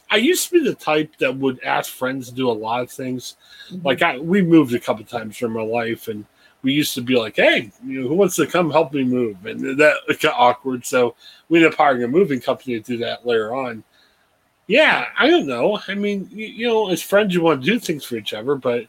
I 0.09 0.17
used 0.17 0.47
to 0.47 0.59
be 0.59 0.69
the 0.69 0.75
type 0.75 1.17
that 1.17 1.35
would 1.35 1.61
ask 1.63 1.91
friends 1.91 2.29
to 2.29 2.35
do 2.35 2.49
a 2.49 2.51
lot 2.51 2.81
of 2.81 2.91
things. 2.91 3.35
Mm-hmm. 3.69 3.85
Like 3.85 4.01
I, 4.01 4.17
we 4.17 4.41
moved 4.41 4.73
a 4.73 4.79
couple 4.79 5.03
times 5.05 5.37
during 5.37 5.53
my 5.53 5.63
life, 5.63 6.07
and 6.07 6.25
we 6.61 6.73
used 6.73 6.93
to 6.95 7.01
be 7.01 7.17
like, 7.17 7.35
"Hey, 7.35 7.71
you 7.85 8.01
know, 8.01 8.07
who 8.07 8.15
wants 8.15 8.35
to 8.37 8.47
come 8.47 8.71
help 8.71 8.93
me 8.93 9.03
move?" 9.03 9.45
And 9.45 9.77
that 9.79 9.97
got 10.21 10.35
awkward. 10.37 10.85
So 10.85 11.15
we 11.49 11.59
ended 11.59 11.73
up 11.73 11.77
hiring 11.77 12.03
a 12.03 12.07
moving 12.07 12.39
company 12.39 12.79
to 12.79 12.81
do 12.81 12.97
that 12.97 13.25
later 13.25 13.53
on. 13.55 13.83
Yeah, 14.67 15.07
I 15.17 15.29
don't 15.29 15.47
know. 15.47 15.79
I 15.87 15.95
mean, 15.95 16.29
you, 16.31 16.45
you 16.47 16.67
know, 16.67 16.89
as 16.89 17.01
friends, 17.01 17.33
you 17.33 17.41
want 17.41 17.63
to 17.63 17.69
do 17.71 17.79
things 17.79 18.03
for 18.03 18.17
each 18.17 18.33
other, 18.33 18.55
but 18.55 18.85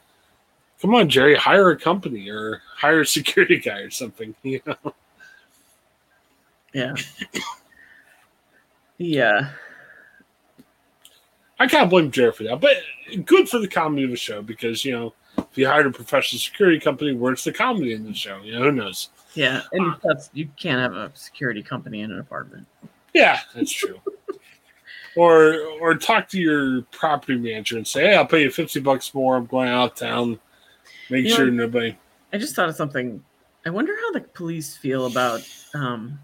come 0.80 0.94
on, 0.94 1.08
Jerry, 1.08 1.36
hire 1.36 1.70
a 1.70 1.78
company 1.78 2.28
or 2.28 2.62
hire 2.74 3.00
a 3.02 3.06
security 3.18 3.58
guy 3.58 3.80
or 3.80 3.90
something. 3.90 4.34
You 4.44 4.60
know, 4.66 4.94
yeah 6.74 6.94
Yeah. 8.98 9.50
I 11.58 11.66
can't 11.66 11.90
blame 11.90 12.10
Jerry 12.10 12.32
for 12.32 12.44
that, 12.44 12.60
but 12.60 12.76
good 13.24 13.48
for 13.48 13.58
the 13.58 13.68
comedy 13.68 14.04
of 14.04 14.10
the 14.10 14.16
show 14.16 14.42
because 14.42 14.84
you 14.84 14.92
know 14.92 15.14
if 15.38 15.56
you 15.56 15.66
hired 15.66 15.86
a 15.86 15.90
professional 15.90 16.38
security 16.40 16.78
company, 16.78 17.14
where's 17.14 17.44
the 17.44 17.52
comedy 17.52 17.92
in 17.92 18.04
the 18.04 18.14
show? 18.14 18.40
You 18.42 18.52
know, 18.52 18.64
who 18.64 18.72
knows? 18.72 19.10
Yeah, 19.34 19.62
and 19.72 19.94
that's 20.02 20.30
you 20.32 20.48
can't 20.56 20.80
have 20.80 20.94
a 20.94 21.10
security 21.14 21.62
company 21.62 22.00
in 22.00 22.10
an 22.12 22.18
apartment. 22.18 22.66
Yeah, 23.14 23.40
that's 23.54 23.72
true. 23.72 24.00
or 25.16 25.60
or 25.80 25.94
talk 25.94 26.28
to 26.30 26.40
your 26.40 26.82
property 26.92 27.36
manager 27.36 27.76
and 27.76 27.86
say, 27.86 28.08
"Hey, 28.08 28.14
I'll 28.16 28.26
pay 28.26 28.42
you 28.42 28.50
fifty 28.50 28.80
bucks 28.80 29.12
more. 29.14 29.36
I'm 29.36 29.46
going 29.46 29.68
out 29.68 29.92
of 29.92 29.96
town. 29.96 30.38
Make 31.10 31.24
You 31.24 31.30
know, 31.30 31.36
sure 31.36 31.50
nobody." 31.50 31.96
I 32.32 32.38
just 32.38 32.54
thought 32.54 32.68
of 32.68 32.76
something. 32.76 33.22
I 33.66 33.70
wonder 33.70 33.94
how 33.96 34.12
the 34.12 34.20
police 34.20 34.76
feel 34.76 35.06
about 35.06 35.40
um, 35.74 36.18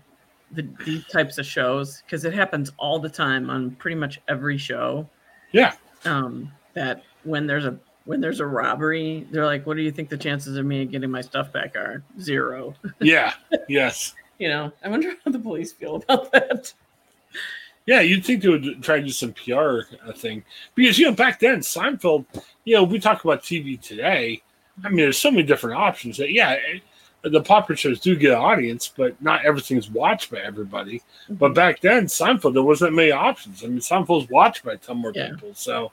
the 0.53 0.67
these 0.85 1.07
types 1.09 1.39
of 1.39 1.47
shows 1.47 2.03
because 2.05 2.25
it 2.25 2.33
happens 2.35 2.73
all 2.79 2.99
the 2.99 3.09
time 3.09 3.51
on 3.51 3.73
pretty 3.73 3.97
much 3.97 4.21
every 4.29 4.57
show. 4.59 5.09
Yeah, 5.55 5.75
Um, 6.05 6.51
that 6.75 7.03
when 7.23 7.47
there's 7.47 7.65
a 7.65 7.79
when 8.05 8.21
there's 8.21 8.41
a 8.41 8.47
robbery, 8.47 9.27
they're 9.31 9.47
like, 9.47 9.67
"What 9.67 9.77
do 9.77 9.83
you 9.83 9.91
think 9.93 10.09
the 10.11 10.19
chances 10.19 10.57
of 10.59 10.67
me 10.67 10.85
getting 10.85 11.11
my 11.11 11.21
stuff 11.23 11.53
back 11.53 11.77
are?" 11.77 12.03
Zero. 12.21 12.75
yeah, 13.01 13.33
yes, 13.69 14.15
You 14.39 14.49
know, 14.49 14.73
I 14.85 14.89
wonder 14.89 15.15
how 15.25 15.31
the 15.31 15.39
police 15.39 15.73
feel 15.73 15.97
about 15.97 16.31
that. 16.33 16.73
yeah. 17.87 18.01
You'd 18.01 18.25
think 18.25 18.43
they 18.43 18.49
would 18.49 18.83
try 18.83 18.99
to 18.99 19.05
do 19.05 19.11
some 19.11 19.33
PR 19.33 19.83
thing 20.17 20.45
because 20.75 20.99
you 20.99 21.07
know 21.07 21.13
back 21.15 21.39
then 21.39 21.61
Seinfeld. 21.61 22.27
You 22.65 22.75
know, 22.77 22.85
we 22.85 22.99
talk 22.99 23.25
about 23.25 23.43
TV 23.43 23.81
today. 23.81 24.43
I 24.83 24.89
mean, 24.89 24.97
there's 24.99 25.19
so 25.19 25.31
many 25.31 25.45
different 25.45 25.79
options 25.79 26.17
that 26.19 26.33
yeah. 26.33 26.57
The 27.25 27.41
popular 27.41 27.77
shows 27.77 28.01
do 28.01 28.15
get 28.17 28.33
an 28.33 28.39
audience, 28.39 28.93
but 28.95 29.21
not 29.21 29.45
everything's 29.45 29.91
watched 29.91 30.31
by 30.31 30.39
everybody. 30.39 31.03
But 31.29 31.53
mhm. 31.53 31.55
back 31.55 31.81
then, 31.81 32.07
Seinfeld, 32.07 32.53
there 32.53 32.63
wasn't 32.63 32.95
many 32.95 33.13
options. 33.13 33.65
I 33.65 33.69
mean, 33.69 33.79
Seinfeld's 33.79 34.31
watched 34.31 34.63
by 34.65 34.75
a 34.75 34.77
ton 34.77 34.99
more 34.99 35.13
Yeah. 35.15 35.31
people. 35.31 35.55
So, 35.55 35.91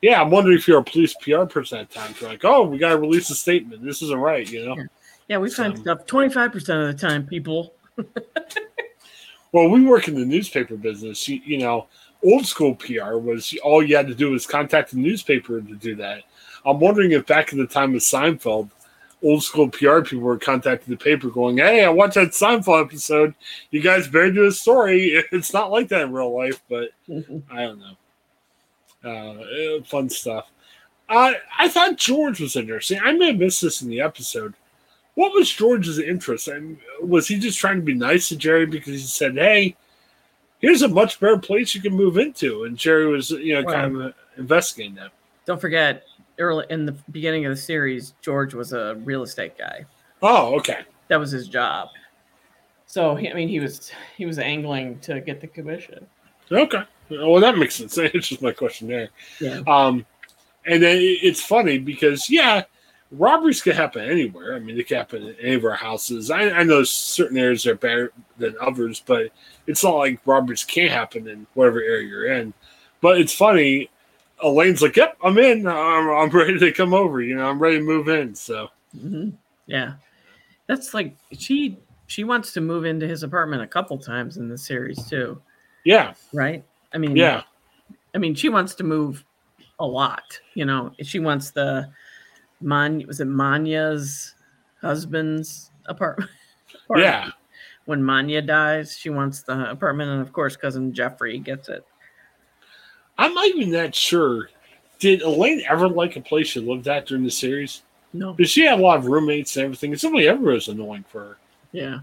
yeah, 0.00 0.22
I'm 0.22 0.30
wondering 0.30 0.56
if 0.56 0.68
you're 0.68 0.78
a 0.78 0.84
police 0.84 1.14
PR 1.20 1.44
person 1.44 1.78
at 1.80 1.90
times. 1.90 2.20
You're 2.20 2.30
like, 2.30 2.44
oh, 2.44 2.62
we 2.62 2.78
got 2.78 2.90
to 2.90 2.98
release 2.98 3.30
a 3.30 3.34
statement. 3.34 3.82
This 3.82 4.00
isn't 4.02 4.18
right, 4.18 4.48
you 4.48 4.64
know? 4.64 4.76
Yeah. 4.76 4.84
Yeah, 5.26 5.38
we 5.38 5.48
find 5.50 5.78
stuff 5.78 6.04
twenty 6.04 6.28
five 6.28 6.52
percent 6.52 6.82
of 6.82 6.86
the 6.88 7.08
time. 7.08 7.26
People. 7.26 7.72
Well, 9.54 9.68
we 9.68 9.82
work 9.82 10.08
in 10.08 10.16
the 10.16 10.26
newspaper 10.26 10.76
business. 10.76 11.28
You, 11.28 11.40
you 11.44 11.58
know, 11.58 11.86
old 12.24 12.44
school 12.44 12.74
PR 12.74 13.18
was 13.18 13.56
all 13.62 13.84
you 13.84 13.94
had 13.94 14.08
to 14.08 14.14
do 14.14 14.32
was 14.32 14.48
contact 14.48 14.90
the 14.90 14.96
newspaper 14.96 15.60
to 15.60 15.74
do 15.76 15.94
that. 15.94 16.24
I'm 16.66 16.80
wondering 16.80 17.12
if 17.12 17.24
back 17.24 17.52
in 17.52 17.58
the 17.58 17.66
time 17.68 17.94
of 17.94 18.00
Seinfeld, 18.00 18.68
old 19.24 19.42
school 19.42 19.68
PR 19.68 20.00
people 20.00 20.20
were 20.20 20.38
contacting 20.38 20.94
the 20.94 21.02
paper 21.02 21.30
going, 21.30 21.56
hey, 21.56 21.82
I 21.82 21.88
watched 21.88 22.14
that 22.14 22.30
Seinfeld 22.30 22.84
episode. 22.84 23.34
You 23.70 23.80
guys 23.80 24.06
better 24.06 24.30
do 24.30 24.46
a 24.46 24.52
story. 24.52 25.24
It's 25.32 25.52
not 25.52 25.70
like 25.70 25.88
that 25.88 26.02
in 26.02 26.12
real 26.12 26.36
life, 26.36 26.62
but 26.68 26.90
I 27.50 27.62
don't 27.62 27.80
know. 27.80 27.96
Uh, 29.02 29.82
fun 29.84 30.08
stuff. 30.08 30.50
Uh, 31.08 31.32
I 31.58 31.68
thought 31.68 31.96
George 31.96 32.40
was 32.40 32.56
interesting. 32.56 33.00
I 33.02 33.12
may 33.12 33.28
have 33.28 33.36
missed 33.36 33.62
this 33.62 33.82
in 33.82 33.88
the 33.88 34.00
episode. 34.00 34.54
What 35.14 35.32
was 35.32 35.50
George's 35.50 35.98
interest? 35.98 36.48
I 36.48 36.58
mean, 36.58 36.78
was 37.02 37.28
he 37.28 37.38
just 37.38 37.58
trying 37.58 37.76
to 37.76 37.82
be 37.82 37.94
nice 37.94 38.28
to 38.28 38.36
Jerry 38.36 38.66
because 38.66 38.94
he 38.94 38.98
said, 38.98 39.34
"Hey, 39.34 39.76
here's 40.60 40.82
a 40.82 40.88
much 40.88 41.20
better 41.20 41.38
place 41.38 41.74
you 41.74 41.82
can 41.82 41.94
move 41.94 42.16
into," 42.16 42.64
and 42.64 42.76
Jerry 42.76 43.06
was, 43.06 43.30
you 43.30 43.54
know, 43.54 43.64
kind 43.64 43.96
of 43.96 44.14
investigating 44.38 44.96
that. 44.96 45.12
Don't 45.44 45.60
forget, 45.60 46.04
early 46.38 46.66
in 46.70 46.86
the 46.86 46.92
beginning 47.10 47.46
of 47.46 47.50
the 47.50 47.60
series, 47.60 48.14
George 48.22 48.54
was 48.54 48.72
a 48.72 48.94
real 49.04 49.22
estate 49.22 49.56
guy. 49.58 49.84
Oh, 50.22 50.54
okay. 50.56 50.80
That 51.08 51.18
was 51.20 51.30
his 51.30 51.48
job. 51.48 51.88
So 52.86 53.14
he- 53.14 53.30
I 53.30 53.34
mean, 53.34 53.48
he 53.48 53.60
was 53.60 53.90
he 54.16 54.26
was 54.26 54.38
angling 54.38 54.98
to 55.00 55.20
get 55.20 55.40
the 55.40 55.46
commission. 55.46 56.06
Okay. 56.50 56.82
Well, 57.10 57.40
that 57.40 57.58
makes 57.58 57.74
sense. 57.76 57.96
It's 57.98 58.28
just 58.28 58.42
my 58.42 58.52
question 58.52 58.88
there. 58.88 59.08
Yeah. 59.40 59.60
Um, 59.66 60.06
and 60.66 60.82
then 60.82 60.98
it's 61.00 61.42
funny 61.42 61.78
because 61.78 62.30
yeah, 62.30 62.62
robberies 63.10 63.60
can 63.62 63.72
happen 63.74 64.08
anywhere. 64.08 64.54
I 64.54 64.58
mean, 64.58 64.76
they 64.76 64.82
can 64.82 64.96
happen 64.98 65.22
in 65.22 65.36
any 65.36 65.54
of 65.54 65.64
our 65.64 65.74
houses. 65.74 66.30
I, 66.30 66.50
I 66.50 66.62
know 66.62 66.82
certain 66.84 67.36
areas 67.36 67.66
are 67.66 67.74
better 67.74 68.12
than 68.38 68.54
others, 68.60 69.02
but 69.04 69.28
it's 69.66 69.84
not 69.84 69.96
like 69.96 70.20
robberies 70.26 70.64
can't 70.64 70.90
happen 70.90 71.28
in 71.28 71.46
whatever 71.54 71.82
area 71.82 72.06
you're 72.08 72.32
in. 72.32 72.54
But 73.02 73.20
it's 73.20 73.34
funny. 73.34 73.90
Elaine's 74.44 74.82
like, 74.82 74.96
"Yep, 74.96 75.16
I'm 75.22 75.38
in. 75.38 75.66
I'm, 75.66 76.08
I'm 76.10 76.30
ready 76.30 76.58
to 76.58 76.72
come 76.72 76.94
over. 76.94 77.20
You 77.22 77.36
know, 77.36 77.48
I'm 77.48 77.58
ready 77.58 77.78
to 77.78 77.84
move 77.84 78.08
in." 78.08 78.34
So 78.34 78.68
hmm 79.00 79.30
Yeah, 79.66 79.94
that's 80.66 80.94
like 80.94 81.16
she 81.32 81.78
she 82.06 82.24
wants 82.24 82.52
to 82.52 82.60
move 82.60 82.84
into 82.84 83.08
his 83.08 83.22
apartment 83.22 83.62
a 83.62 83.66
couple 83.66 83.98
times 83.98 84.36
in 84.36 84.48
the 84.48 84.58
series 84.58 85.04
too, 85.08 85.40
yeah, 85.84 86.14
right? 86.32 86.64
I 86.92 86.98
mean, 86.98 87.16
yeah, 87.16 87.42
I 88.14 88.18
mean, 88.18 88.34
she 88.34 88.48
wants 88.48 88.74
to 88.76 88.84
move 88.84 89.24
a 89.80 89.86
lot. 89.86 90.38
You 90.54 90.66
know, 90.66 90.92
she 91.02 91.18
wants 91.18 91.50
the 91.50 91.90
Mon 92.60 93.04
was 93.06 93.20
it 93.20 93.26
Manya's 93.26 94.34
husband's 94.80 95.70
apartment. 95.86 96.30
apartment. 96.84 97.04
yeah. 97.04 97.30
When 97.86 98.02
Manya 98.02 98.40
dies, 98.40 98.96
she 98.96 99.10
wants 99.10 99.42
the 99.42 99.70
apartment, 99.70 100.10
and 100.10 100.22
of 100.22 100.32
course, 100.32 100.56
cousin 100.56 100.92
Jeffrey 100.94 101.38
gets 101.38 101.68
it. 101.68 101.84
I'm 103.18 103.34
not 103.34 103.46
even 103.46 103.70
that 103.70 103.94
sure. 103.94 104.48
Did 104.98 105.22
Elaine 105.22 105.62
ever 105.68 105.88
like 105.88 106.16
a 106.16 106.20
place 106.20 106.48
she 106.48 106.60
lived 106.60 106.88
at 106.88 107.06
during 107.06 107.24
the 107.24 107.30
series? 107.30 107.82
No, 108.12 108.32
Because 108.32 108.50
she 108.50 108.64
had 108.64 108.78
a 108.78 108.82
lot 108.82 108.98
of 108.98 109.06
roommates 109.06 109.56
and 109.56 109.64
everything. 109.64 109.90
And 109.90 110.00
somebody 110.00 110.28
ever 110.28 110.52
was 110.52 110.68
annoying 110.68 111.04
for 111.08 111.20
her. 111.20 111.36
Yeah. 111.72 112.00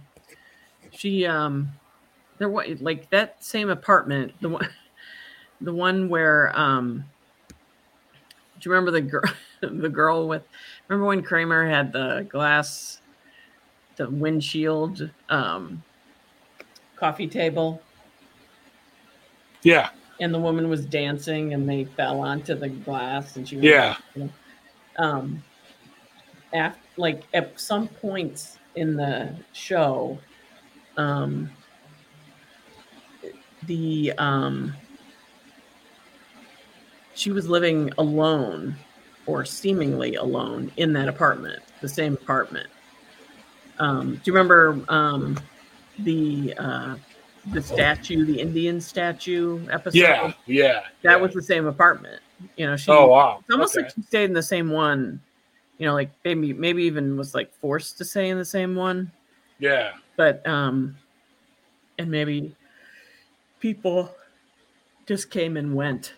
She 0.92 1.26
um 1.26 1.72
there 2.38 2.50
was 2.50 2.82
like 2.82 3.10
that 3.12 3.44
same 3.44 3.70
apartment, 3.70 4.34
the 4.42 4.50
one 4.50 4.68
the 5.62 5.74
one 5.74 6.10
where 6.10 6.58
um 6.58 7.06
do 8.60 8.70
you 8.70 8.74
remember 8.76 8.92
the 8.92 9.02
girl 9.02 9.24
the 9.62 9.90
girl 9.90 10.28
with 10.28 10.44
remember 10.88 11.08
when 11.08 11.24
Kramer 11.24 11.68
had 11.68 11.94
the 11.94 12.26
glass 12.30 13.00
the 13.96 14.10
windshield 14.10 15.10
um 15.30 15.82
coffee 16.96 17.28
table 17.28 17.82
Yeah, 19.64 19.90
and 20.22 20.34
the 20.34 20.40
woman 20.40 20.70
was 20.70 20.86
dancing 20.86 21.54
and 21.54 21.68
they 21.68 21.84
fell 21.84 22.22
onto 22.22 22.56
the 22.56 22.70
glass 22.70 23.36
and 23.36 23.50
she 23.50 23.56
was 23.56 23.66
yeah, 23.66 23.98
um 24.98 25.44
af 26.54 26.76
like 26.98 27.24
at 27.34 27.60
some 27.60 27.88
points 27.88 28.60
in 28.76 28.96
the 28.96 29.34
show 29.52 30.18
um 30.98 31.50
the 33.66 34.14
um 34.18 34.74
she 37.16 37.32
was 37.32 37.50
living 37.50 37.92
alone 37.98 38.76
or 39.26 39.44
seemingly 39.44 40.16
alone 40.16 40.72
in 40.78 40.94
that 40.94 41.08
apartment 41.08 41.62
the 41.82 41.90
same 41.90 42.14
apartment. 42.14 42.68
Um 43.80 44.16
do 44.16 44.22
you 44.26 44.34
remember 44.34 44.84
um 44.88 45.40
the 46.00 46.54
uh 46.58 46.96
the 47.48 47.62
statue 47.62 48.24
the 48.26 48.40
indian 48.40 48.80
statue 48.80 49.60
episode 49.72 49.98
yeah, 49.98 50.34
yeah. 50.46 50.74
that 51.02 51.12
yeah. 51.12 51.16
was 51.16 51.34
the 51.34 51.42
same 51.42 51.66
apartment 51.66 52.22
you 52.56 52.66
know 52.68 52.76
she 52.78 52.92
Oh 52.92 53.08
wow! 53.08 53.40
it's 53.42 53.52
almost 53.52 53.76
Okay. 53.76 53.86
like 53.86 53.96
she 53.96 54.02
stayed 54.04 54.26
in 54.26 54.34
the 54.34 54.42
same 54.44 54.70
one. 54.72 55.20
You 55.78 55.86
know, 55.88 55.94
like 55.94 56.12
maybe 56.26 56.54
maybe 56.54 56.84
even 56.84 57.16
was 57.18 57.34
like 57.36 57.52
forced 57.54 57.98
to 58.00 58.06
stay 58.06 58.30
in 58.30 58.38
the 58.38 58.46
same 58.46 58.76
one. 58.76 59.12
yeah, 59.60 59.94
But 60.16 60.46
um 60.48 60.96
and 62.00 62.10
maybe 62.10 62.56
people 63.60 64.14
just 65.08 65.30
came 65.30 65.58
and 65.58 65.76
went. 65.76 66.14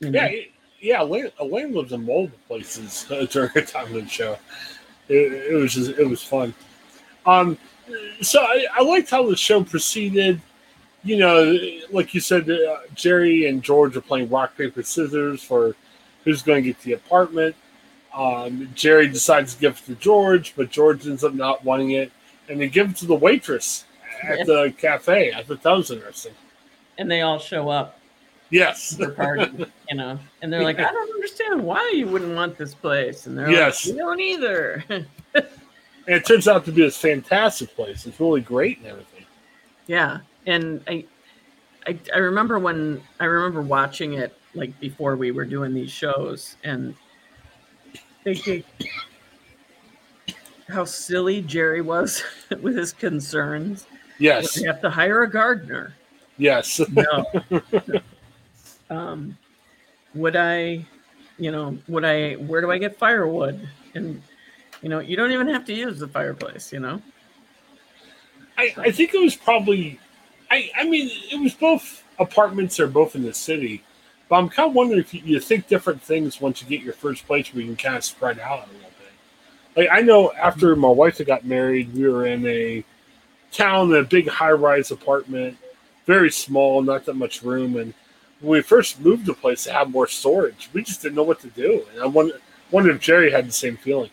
you 0.00 0.10
know? 0.10 0.20
yeah, 0.20 0.26
it- 0.26 0.50
yeah. 0.80 1.02
Elaine, 1.02 1.30
Elaine 1.40 1.72
lives 1.74 1.92
in 1.92 2.04
multiple 2.04 2.38
places 2.46 3.06
uh, 3.10 3.24
during 3.30 3.48
her 3.50 3.62
time 3.62 3.88
in 3.88 4.04
the 4.04 4.08
show. 4.08 4.36
It, 5.08 5.32
it 5.50 5.54
was 5.54 5.74
just 5.74 5.90
it 5.98 6.08
was 6.08 6.22
fun. 6.22 6.54
Um, 7.24 7.58
so 8.22 8.40
I, 8.40 8.66
I 8.74 8.82
liked 8.82 9.10
how 9.10 9.28
the 9.28 9.36
show 9.36 9.62
proceeded. 9.64 10.40
You 11.04 11.18
know, 11.18 11.56
like 11.90 12.14
you 12.14 12.20
said, 12.20 12.50
uh, 12.50 12.78
Jerry 12.94 13.46
and 13.46 13.62
George 13.62 13.96
are 13.96 14.00
playing 14.00 14.28
rock 14.28 14.56
paper 14.56 14.82
scissors 14.82 15.42
for 15.42 15.76
who's 16.24 16.42
going 16.42 16.62
to 16.64 16.68
get 16.70 16.80
the 16.82 16.94
apartment. 16.94 17.54
Um, 18.12 18.70
Jerry 18.74 19.08
decides 19.08 19.54
to 19.54 19.60
give 19.60 19.78
it 19.78 19.86
to 19.86 19.94
George, 19.96 20.54
but 20.56 20.70
George 20.70 21.06
ends 21.06 21.22
up 21.22 21.34
not 21.34 21.62
wanting 21.64 21.92
it, 21.92 22.10
and 22.48 22.60
they 22.60 22.68
give 22.68 22.90
it 22.90 22.96
to 22.96 23.06
the 23.06 23.14
waitress 23.14 23.84
at 24.22 24.38
Yeah. 24.38 24.44
the 24.44 24.74
cafe. 24.76 25.32
I 25.32 25.42
thought 25.42 25.62
that 25.62 25.72
was 25.76 25.90
interesting. 25.90 26.32
And 26.98 27.10
they 27.10 27.20
all 27.20 27.38
show 27.38 27.68
up 27.68 28.00
Yes, 28.50 28.96
for 28.96 29.10
party, 29.10 29.66
you 29.90 29.96
know. 29.96 30.18
And 30.40 30.52
they're 30.52 30.62
like, 30.64 30.78
I 30.78 30.90
don't 30.90 31.14
understand 31.14 31.62
why 31.62 31.92
you 31.94 32.06
wouldn't 32.06 32.34
want 32.34 32.56
this 32.56 32.74
place. 32.74 33.26
And 33.26 33.36
they're 33.36 33.50
Yes. 33.50 33.86
like, 33.86 33.94
We 33.94 33.98
don't 33.98 34.20
either. 34.20 34.84
and 36.06 36.14
it 36.16 36.24
turns 36.26 36.46
out 36.48 36.64
to 36.66 36.72
be 36.72 36.82
this 36.82 36.96
fantastic 36.96 37.74
place. 37.74 38.06
It's 38.06 38.20
really 38.20 38.40
great 38.40 38.78
and 38.78 38.86
everything. 38.86 39.24
Yeah, 39.86 40.18
and 40.46 40.82
I, 40.88 41.04
I, 41.86 41.98
I 42.14 42.18
remember 42.18 42.58
when 42.58 43.02
I 43.20 43.24
remember 43.26 43.62
watching 43.62 44.14
it 44.14 44.36
like 44.54 44.78
before 44.80 45.16
we 45.16 45.30
were 45.30 45.44
doing 45.44 45.74
these 45.74 45.90
shows, 45.90 46.56
and 46.64 46.94
thinking 48.24 48.64
how 50.68 50.84
silly 50.84 51.42
Jerry 51.42 51.80
was 51.80 52.22
with 52.60 52.76
his 52.76 52.92
concerns. 52.92 53.86
Yes, 54.18 54.56
You 54.56 54.66
have 54.66 54.80
to 54.80 54.90
hire 54.90 55.22
a 55.22 55.30
gardener. 55.30 55.94
Yes. 56.38 56.80
No. 56.90 57.24
um, 58.90 59.36
would 60.14 60.36
I, 60.36 60.86
you 61.38 61.50
know, 61.50 61.76
would 61.88 62.04
I? 62.04 62.34
Where 62.34 62.60
do 62.60 62.70
I 62.70 62.78
get 62.78 62.98
firewood? 62.98 63.68
And 63.94 64.22
you 64.82 64.88
know, 64.88 65.00
you 65.00 65.16
don't 65.16 65.32
even 65.32 65.48
have 65.48 65.64
to 65.66 65.74
use 65.74 65.98
the 65.98 66.08
fireplace. 66.08 66.72
You 66.72 66.80
know. 66.80 67.02
I, 68.58 68.74
I 68.78 68.90
think 68.90 69.12
it 69.12 69.20
was 69.20 69.36
probably, 69.36 70.00
I 70.50 70.70
I 70.76 70.84
mean, 70.84 71.10
it 71.30 71.40
was 71.40 71.54
both 71.54 72.02
apartments 72.18 72.80
are 72.80 72.86
both 72.86 73.14
in 73.14 73.22
the 73.22 73.34
city, 73.34 73.82
but 74.28 74.36
I'm 74.36 74.48
kind 74.48 74.70
of 74.70 74.74
wondering 74.74 75.00
if 75.00 75.12
you, 75.12 75.20
you 75.24 75.40
think 75.40 75.68
different 75.68 76.00
things 76.02 76.40
once 76.40 76.62
you 76.62 76.68
get 76.68 76.80
your 76.80 76.94
first 76.94 77.26
place 77.26 77.52
where 77.52 77.60
you 77.62 77.68
can 77.68 77.76
kind 77.76 77.96
of 77.96 78.04
spread 78.04 78.38
out 78.38 78.60
a 78.60 78.72
little 78.72 78.90
bit. 78.98 79.12
Like 79.76 79.88
I 79.92 80.00
know 80.00 80.32
after 80.32 80.74
my 80.74 80.88
wife 80.88 81.18
had 81.18 81.26
got 81.26 81.44
married, 81.44 81.92
we 81.94 82.08
were 82.08 82.26
in 82.26 82.46
a 82.46 82.84
town, 83.52 83.94
a 83.94 84.02
big 84.02 84.28
high 84.28 84.52
rise 84.52 84.90
apartment, 84.90 85.58
very 86.06 86.30
small, 86.30 86.82
not 86.82 87.04
that 87.04 87.14
much 87.14 87.42
room, 87.42 87.76
and 87.76 87.92
when 88.40 88.58
we 88.58 88.62
first 88.62 89.00
moved 89.00 89.26
the 89.26 89.34
place 89.34 89.64
to 89.64 89.72
have 89.72 89.90
more 89.90 90.06
storage, 90.06 90.68
we 90.72 90.82
just 90.82 91.02
didn't 91.02 91.14
know 91.14 91.22
what 91.22 91.40
to 91.40 91.48
do. 91.48 91.84
And 91.92 92.02
I 92.02 92.06
wonder, 92.06 92.38
wonder 92.70 92.90
if 92.90 93.00
Jerry 93.00 93.30
had 93.30 93.48
the 93.48 93.52
same 93.52 93.76
feeling. 93.76 94.10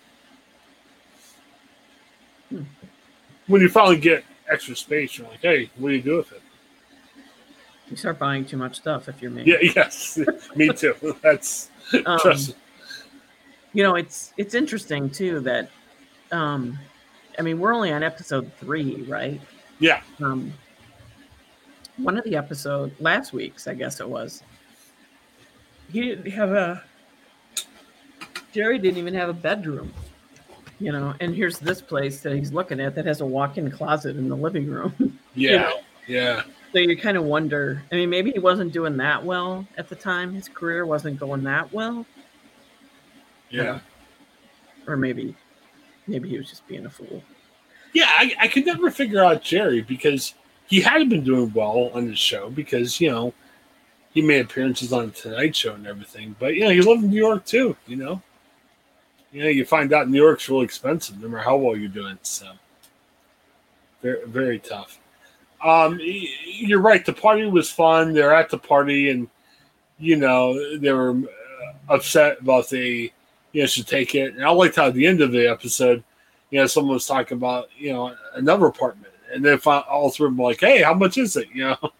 Hmm. 2.50 2.63
When 3.47 3.62
you 3.62 3.69
finally 3.69 3.97
get 3.97 4.23
extra 4.51 4.75
space, 4.75 5.17
you're 5.17 5.27
like, 5.27 5.41
hey, 5.41 5.69
what 5.77 5.89
do 5.89 5.95
you 5.95 6.01
do 6.01 6.17
with 6.17 6.31
it? 6.31 6.41
You 7.89 7.97
start 7.97 8.17
buying 8.17 8.45
too 8.45 8.57
much 8.57 8.77
stuff 8.77 9.09
if 9.09 9.21
you're 9.21 9.31
me. 9.31 9.43
Yeah, 9.45 9.57
yes, 9.75 10.17
me 10.55 10.69
too. 10.69 10.95
That's 11.21 11.69
Um, 12.05 12.19
trust. 12.19 12.55
you 13.73 13.83
know, 13.83 13.95
it's 13.95 14.33
it's 14.38 14.53
interesting 14.55 15.09
too 15.09 15.41
that, 15.41 15.69
um, 16.31 16.79
I 17.38 17.41
mean, 17.41 17.59
we're 17.59 17.73
only 17.73 17.91
on 17.91 18.01
episode 18.03 18.51
three, 18.59 19.01
right? 19.03 19.39
Yeah, 19.79 20.01
Um, 20.21 20.53
one 21.97 22.17
of 22.17 22.23
the 22.23 22.35
episode 22.35 22.95
last 23.00 23.33
week's, 23.33 23.67
I 23.67 23.73
guess 23.73 24.00
it 24.00 24.07
was. 24.09 24.41
He 25.91 26.01
didn't 26.01 26.31
have 26.31 26.51
a. 26.51 26.83
Jerry 28.53 28.77
didn't 28.79 28.97
even 28.97 29.13
have 29.15 29.29
a 29.29 29.33
bedroom, 29.33 29.91
you 30.83 30.91
know. 30.91 31.13
And 31.19 31.35
here's 31.35 31.59
this 31.59 31.81
place 31.81 32.21
that 32.21 32.35
he's 32.35 32.51
looking 32.51 32.79
at 32.79 32.95
that 32.95 33.05
has 33.05 33.21
a 33.21 33.25
walk-in 33.25 33.71
closet 33.71 34.17
in 34.17 34.29
the 34.29 34.35
living 34.35 34.67
room. 34.67 35.19
yeah, 35.35 35.57
know. 35.57 35.79
yeah, 36.07 36.43
so 36.73 36.79
you 36.79 36.97
kind 36.97 37.17
of 37.17 37.23
wonder. 37.23 37.83
I 37.91 37.95
mean, 37.95 38.09
maybe 38.09 38.31
he 38.31 38.39
wasn't 38.39 38.73
doing 38.73 38.97
that 38.97 39.23
well 39.23 39.65
at 39.77 39.89
the 39.89 39.95
time. 39.95 40.33
His 40.33 40.47
career 40.47 40.85
wasn't 40.85 41.19
going 41.19 41.43
that 41.43 41.71
well, 41.71 42.05
yeah. 43.49 43.79
or 44.87 44.97
maybe, 44.97 45.35
maybe 46.07 46.29
he 46.29 46.37
was 46.37 46.49
just 46.49 46.67
being 46.67 46.85
a 46.85 46.89
fool. 46.89 47.23
Yeah, 47.93 48.07
I, 48.07 48.33
I 48.41 48.47
could 48.47 48.65
never 48.65 48.89
figure 48.89 49.23
out 49.23 49.43
Jerry 49.43 49.81
because 49.81 50.33
he 50.65 50.81
hadn't 50.81 51.09
been 51.09 51.23
doing 51.23 51.53
well 51.53 51.91
on 51.93 52.07
the 52.07 52.15
show 52.15 52.49
because 52.49 52.99
you 52.99 53.11
know 53.11 53.33
he 54.13 54.21
made 54.23 54.45
appearances 54.45 54.91
on 54.91 55.07
the 55.07 55.11
Tonight 55.11 55.55
Show 55.55 55.75
and 55.75 55.85
everything, 55.85 56.35
but 56.39 56.55
you 56.55 56.61
know 56.61 56.69
he 56.69 56.81
lived 56.81 57.03
in 57.03 57.11
New 57.11 57.17
York 57.17 57.45
too. 57.45 57.77
You 57.85 57.97
know, 57.97 58.21
you 59.33 59.43
know 59.43 59.49
you 59.49 59.65
find 59.65 59.91
out 59.93 60.09
New 60.09 60.21
York's 60.21 60.47
really 60.49 60.65
expensive 60.65 61.21
no 61.21 61.27
matter 61.27 61.43
how 61.43 61.57
well 61.57 61.75
you're 61.75 61.89
doing. 61.89 62.17
So 62.21 62.51
very 64.01 64.25
very 64.27 64.59
tough. 64.59 64.99
Um, 65.63 65.99
you're 66.01 66.81
right. 66.81 67.05
The 67.05 67.13
party 67.13 67.45
was 67.45 67.71
fun. 67.71 68.13
They're 68.13 68.33
at 68.33 68.49
the 68.49 68.57
party, 68.57 69.09
and 69.09 69.29
you 69.97 70.15
know 70.15 70.77
they 70.77 70.91
were 70.91 71.11
uh, 71.11 71.93
upset 71.93 72.39
about 72.41 72.69
the 72.69 73.11
you 73.51 73.61
know 73.61 73.67
should 73.67 73.87
take 73.87 74.15
it. 74.15 74.35
And 74.35 74.45
I 74.45 74.49
liked 74.49 74.75
how 74.75 74.87
at 74.87 74.93
the 74.93 75.07
end 75.07 75.21
of 75.21 75.31
the 75.31 75.49
episode 75.49 76.03
you 76.53 76.59
know, 76.59 76.67
someone 76.67 76.93
was 76.93 77.07
talking 77.07 77.35
about, 77.35 77.69
you 77.75 77.91
know, 77.91 78.15
another 78.35 78.67
apartment. 78.67 79.11
And 79.33 79.43
then 79.43 79.57
all 79.65 80.11
three 80.11 80.27
of 80.27 80.33
them 80.33 80.43
like, 80.43 80.59
hey, 80.59 80.83
how 80.83 80.93
much 80.93 81.17
is 81.17 81.35
it? 81.35 81.47
You 81.53 81.63
know? 81.63 81.91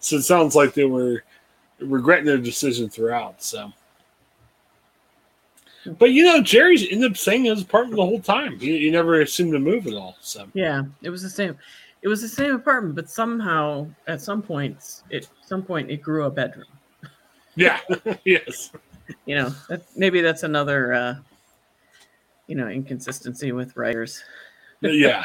So 0.00 0.16
it 0.16 0.22
sounds 0.22 0.56
like 0.56 0.74
they 0.74 0.86
were 0.86 1.22
regretting 1.78 2.24
their 2.24 2.36
decision 2.36 2.88
throughout. 2.88 3.40
So, 3.40 3.72
but 5.98 6.10
you 6.10 6.24
know, 6.24 6.40
Jerry's 6.40 6.86
ended 6.90 7.12
up 7.12 7.16
staying 7.16 7.46
in 7.46 7.54
his 7.54 7.62
apartment 7.62 7.96
the 7.96 8.04
whole 8.04 8.20
time. 8.20 8.58
He, 8.58 8.80
he 8.80 8.90
never 8.90 9.24
seemed 9.26 9.52
to 9.52 9.58
move 9.58 9.86
at 9.86 9.94
all. 9.94 10.16
So, 10.20 10.46
Yeah, 10.54 10.84
it 11.02 11.10
was 11.10 11.22
the 11.22 11.30
same. 11.30 11.56
It 12.02 12.08
was 12.08 12.20
the 12.20 12.28
same 12.28 12.54
apartment, 12.54 12.94
but 12.94 13.08
somehow 13.08 13.88
at 14.06 14.20
some 14.20 14.42
points, 14.42 15.04
it 15.10 15.28
some 15.44 15.62
point 15.62 15.90
it 15.90 16.02
grew 16.02 16.24
a 16.24 16.30
bedroom. 16.30 16.66
yeah, 17.54 17.80
yes. 18.24 18.72
You 19.26 19.36
know, 19.36 19.54
that, 19.68 19.84
maybe 19.96 20.20
that's 20.20 20.42
another, 20.42 20.92
uh, 20.92 21.14
you 22.46 22.54
know, 22.54 22.68
inconsistency 22.68 23.52
with 23.52 23.76
writers. 23.76 24.22
yeah. 24.80 25.24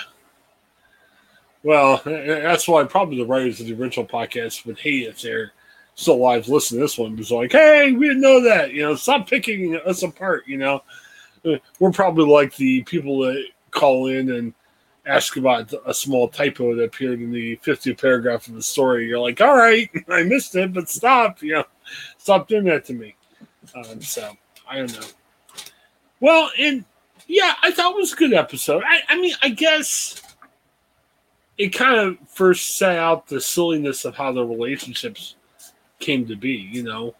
Well, 1.63 2.01
that's 2.05 2.67
why 2.67 2.83
probably 2.85 3.17
the 3.17 3.25
writers 3.25 3.59
of 3.59 3.67
the 3.67 3.73
original 3.73 4.05
podcast 4.05 4.65
would 4.65 4.79
hate 4.79 5.07
if 5.07 5.21
they're 5.21 5.51
still 5.97 6.13
alive 6.13 6.47
listening 6.47 6.79
to 6.79 6.85
this 6.85 6.97
one. 6.97 7.15
Because 7.15 7.31
like, 7.31 7.51
hey, 7.51 7.91
we 7.91 8.07
didn't 8.07 8.21
know 8.21 8.41
that. 8.41 8.71
You 8.71 8.83
know, 8.83 8.95
stop 8.95 9.27
picking 9.27 9.75
us 9.85 10.03
apart. 10.03 10.47
You 10.47 10.57
know, 10.57 10.83
Uh, 11.43 11.57
we're 11.79 11.91
probably 11.91 12.25
like 12.25 12.55
the 12.55 12.83
people 12.83 13.19
that 13.19 13.43
call 13.71 14.07
in 14.07 14.31
and 14.31 14.53
ask 15.05 15.37
about 15.37 15.73
a 15.85 15.93
small 15.93 16.27
typo 16.27 16.75
that 16.75 16.83
appeared 16.83 17.21
in 17.21 17.31
the 17.31 17.57
50th 17.57 17.99
paragraph 17.99 18.47
of 18.47 18.53
the 18.53 18.61
story. 18.61 19.07
You're 19.07 19.19
like, 19.19 19.41
all 19.41 19.55
right, 19.55 19.89
I 20.09 20.23
missed 20.23 20.55
it, 20.55 20.71
but 20.73 20.87
stop. 20.87 21.41
You 21.41 21.55
know, 21.55 21.63
stop 22.17 22.47
doing 22.47 22.65
that 22.65 22.85
to 22.85 22.93
me. 22.93 23.15
Um, 23.75 24.01
so 24.01 24.31
I 24.69 24.77
don't 24.77 24.93
know. 24.93 25.07
Well, 26.19 26.49
and 26.59 26.85
yeah, 27.27 27.55
I 27.61 27.71
thought 27.71 27.93
it 27.93 27.97
was 27.97 28.13
a 28.13 28.17
good 28.17 28.33
episode. 28.33 28.83
I, 28.85 29.01
I 29.09 29.19
mean, 29.19 29.33
I 29.41 29.49
guess 29.49 30.21
it 31.57 31.69
kind 31.69 31.99
of 31.99 32.17
first 32.29 32.77
set 32.77 32.97
out 32.97 33.27
the 33.27 33.41
silliness 33.41 34.05
of 34.05 34.15
how 34.15 34.31
the 34.31 34.45
relationships 34.45 35.36
came 35.99 36.27
to 36.27 36.35
be. 36.35 36.51
You 36.51 36.83
know, 36.83 37.15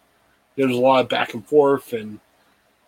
there 0.56 0.66
was 0.66 0.76
a 0.76 0.80
lot 0.80 1.00
of 1.00 1.08
back 1.08 1.34
and 1.34 1.46
forth, 1.46 1.92
and 1.92 2.18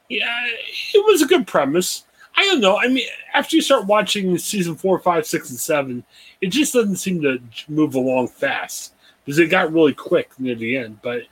yeah, 0.09 0.47
it 0.95 1.05
was 1.07 1.23
a 1.23 1.27
good 1.27 1.47
premise. 1.47 2.05
I 2.37 2.43
don't 2.45 2.61
know. 2.61 2.79
I 2.79 2.89
mean, 2.89 3.07
after 3.35 3.57
you 3.57 3.63
start 3.63 3.87
watching 3.87 4.39
season 4.39 4.77
four, 4.77 4.99
five, 4.99 5.27
six, 5.27 5.51
and 5.51 5.59
seven, 5.59 6.05
it 6.41 6.49
just 6.49 6.73
doesn't 6.73 6.97
seem 6.97 7.21
to 7.23 7.41
move 7.69 7.95
along 7.95 8.29
fast 8.29 8.95
because 9.25 9.39
it 9.39 9.49
got 9.49 9.73
really 9.73 9.93
quick 9.93 10.31
near 10.39 10.55
the 10.55 10.77
end. 10.77 11.01
But 11.03 11.23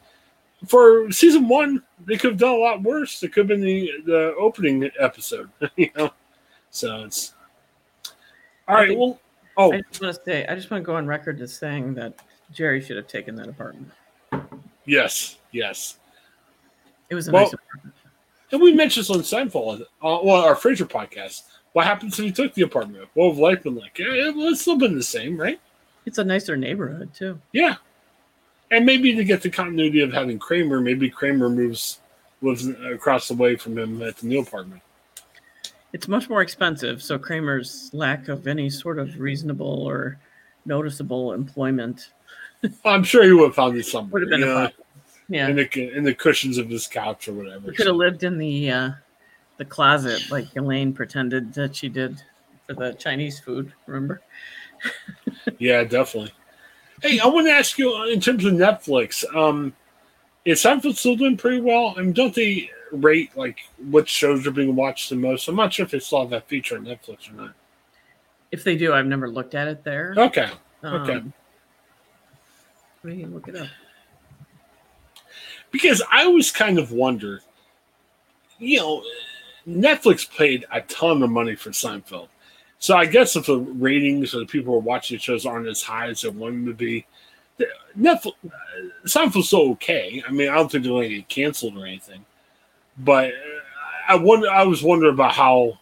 for 0.67 1.11
season 1.13 1.49
one, 1.49 1.83
they 2.05 2.17
could 2.17 2.33
have 2.33 2.39
done 2.39 2.55
a 2.55 2.59
lot 2.59 2.83
worse. 2.83 3.23
It 3.23 3.33
could 3.33 3.43
have 3.43 3.49
been 3.49 3.61
the 3.61 3.93
the 4.05 4.35
opening 4.39 4.91
episode, 4.99 5.51
you 5.77 5.91
know. 5.97 6.11
So 6.71 7.05
it's 7.05 7.35
all 8.67 8.75
right. 8.77 8.89
Think- 8.89 9.01
Well, 9.01 9.21
oh 9.57 9.73
I 9.73 9.81
just 9.81 10.03
want 10.03 10.15
to 10.17 10.23
say, 10.25 10.47
I 10.47 10.55
just 10.55 10.71
want 10.71 10.83
to 10.83 10.87
go 10.87 10.97
on 10.97 11.07
record 11.07 11.41
as 11.41 11.55
saying 11.55 11.95
that 11.95 12.21
Jerry 12.53 12.81
should 12.81 12.97
have 12.97 13.07
taken 13.07 13.35
that 13.37 13.49
apartment. 13.49 13.91
Yes, 14.89 15.37
yes. 15.53 15.99
It 17.11 17.15
was 17.15 17.29
a 17.29 17.33
Well- 17.33 17.45
nice 17.45 17.53
apartment. 17.53 17.95
And 18.51 18.63
we 18.63 18.73
mentioned 18.73 19.05
this 19.05 19.11
on 19.11 19.19
Seinfeld, 19.21 19.83
uh, 19.83 19.85
well, 20.01 20.43
our 20.43 20.55
Frasier 20.57 20.89
podcast. 20.89 21.43
What 21.75 21.85
happens 21.85 22.19
if 22.19 22.25
you 22.25 22.33
took 22.33 22.55
the 22.55 22.63
apartment? 22.63 23.07
What 23.13 23.35
would 23.35 23.43
life 23.43 23.63
been 23.63 23.75
like? 23.75 23.99
Yeah, 23.99 24.31
well, 24.31 24.49
it's 24.49 24.63
still 24.63 24.79
been 24.79 24.95
the 24.95 25.03
same, 25.03 25.37
right? 25.37 25.61
It's 26.07 26.17
a 26.17 26.25
nicer 26.25 26.57
neighborhood 26.57 27.13
too. 27.15 27.39
Yeah. 27.53 27.75
And 28.71 28.87
maybe 28.87 29.15
to 29.15 29.23
get 29.25 29.43
the 29.43 29.51
continuity 29.51 30.01
of 30.01 30.13
having 30.15 30.39
Kramer, 30.39 30.81
maybe 30.81 31.11
Kramer 31.11 31.51
moves 31.51 31.99
lives 32.41 32.67
across 32.91 33.29
the 33.29 33.35
way 33.35 33.57
from 33.57 33.77
him 33.77 34.01
at 34.03 34.17
the 34.17 34.27
new 34.27 34.41
apartment. 34.41 34.81
It's 35.93 36.09
much 36.09 36.31
more 36.31 36.41
expensive, 36.41 37.03
so 37.03 37.19
Kramer's 37.19 37.91
lack 37.93 38.29
of 38.29 38.47
any 38.47 38.71
sort 38.71 38.99
of 38.99 39.19
reasonable 39.21 39.83
or 39.87 40.19
noticeable 40.65 41.33
employment 41.35 42.11
I'm 42.85 43.05
sure 43.05 43.23
he 43.25 43.33
would 43.33 43.45
have 43.47 43.55
found 43.55 43.77
it 43.79 43.85
somewhere. 43.87 44.21
would 44.21 44.23
have 44.23 44.31
been 44.41 44.49
a. 44.49 44.73
Yeah, 45.29 45.49
in 45.49 45.57
the 45.57 45.97
in 45.97 46.05
the 46.05 46.15
cushions 46.15 46.57
of 46.57 46.69
his 46.69 46.87
couch 46.87 47.29
or 47.29 47.35
whatever. 47.35 47.71
he 47.71 47.77
could 47.77 47.87
have 47.87 47.97
lived 47.97 48.25
in 48.25 48.39
the 48.39 48.71
uh, 48.71 48.91
the 49.59 49.65
closet 49.65 50.31
like 50.31 50.47
Elaine 50.57 50.93
pretended 50.95 51.53
that 51.55 51.77
she 51.77 51.89
did 51.89 52.23
for 52.67 52.75
the 52.75 52.95
Chinese 52.95 53.39
food. 53.39 53.73
Remember? 53.87 54.21
Yeah, 55.59 55.83
definitely. 55.83 56.33
Hey, 57.03 57.19
I 57.19 57.27
want 57.27 57.47
to 57.49 57.53
ask 57.53 57.79
you 57.79 57.93
uh, 57.93 58.07
in 58.07 58.21
terms 58.21 58.45
of 58.45 58.53
Netflix. 58.53 59.25
Um, 59.35 59.73
is 60.45 60.63
Seinfeld 60.63 60.97
still 60.97 61.17
doing 61.17 61.37
pretty 61.37 61.61
well? 61.61 61.95
I 61.97 62.03
mean, 62.03 62.13
don't 62.13 62.35
they 62.35 62.71
rate 62.93 63.31
like 63.37 63.59
what 63.89 64.09
shows 64.09 64.47
are 64.47 64.53
being 64.53 64.77
watched 64.77 65.11
the 65.11 65.17
most? 65.17 65.49
I'm 65.49 65.57
not 65.57 65.73
sure 65.73 65.85
if 65.85 65.91
they 65.91 65.99
still 65.99 66.21
have 66.21 66.31
that 66.31 66.49
feature 66.49 66.77
on 66.77 66.85
Netflix 66.85 67.29
or 67.31 67.35
not. 67.35 67.55
If 68.53 68.63
they 68.63 68.77
do, 68.77 68.93
I've 68.93 69.07
never 69.07 69.29
looked 69.29 69.55
at 69.55 69.69
it 69.69 69.83
there. 69.85 70.15
Okay, 70.17 70.51
okay. 70.85 71.13
Um, 71.15 71.33
we 73.03 73.21
can 73.21 73.35
look 73.35 73.49
it 73.49 73.57
up. 73.57 73.69
Because 75.71 76.03
I 76.11 76.25
always 76.25 76.51
kind 76.51 76.79
of 76.79 76.93
wonder, 76.93 77.43
you 78.59 78.79
know, 78.79 79.03
Netflix 79.69 80.29
paid 80.31 80.65
a 80.73 80.81
ton 80.83 81.23
of 81.23 81.31
money 81.31 81.55
for 81.55 81.71
Seinfeld. 81.71 82.29
So 82.79 82.97
I 82.97 83.07
guess 83.07 83.37
if 83.37 83.47
the 83.47 83.59
ratings 83.59 84.35
or 84.35 84.39
the 84.39 84.47
people 84.47 84.73
who 84.73 84.79
are 84.79 84.83
watching 84.83 85.17
the 85.17 85.21
shows 85.21 85.45
aren't 85.45 85.67
as 85.67 85.83
high 85.83 86.09
as 86.09 86.23
they 86.23 86.29
want 86.29 86.55
them 86.55 86.67
to 86.67 86.75
be, 86.75 87.07
Netflix, 87.99 88.35
Seinfeld's 89.05 89.49
still 89.49 89.71
okay. 89.73 90.23
I 90.27 90.31
mean, 90.31 90.49
I 90.49 90.55
don't 90.55 90.71
think 90.71 90.85
they're 90.85 90.93
going 90.93 91.09
to 91.09 91.17
get 91.17 91.29
canceled 91.29 91.77
or 91.77 91.87
anything. 91.87 92.25
But 92.99 93.33
I 94.09 94.17
wonder. 94.17 94.49
I 94.49 94.63
was 94.63 94.83
wondering 94.83 95.15
about 95.15 95.35
how, 95.35 95.79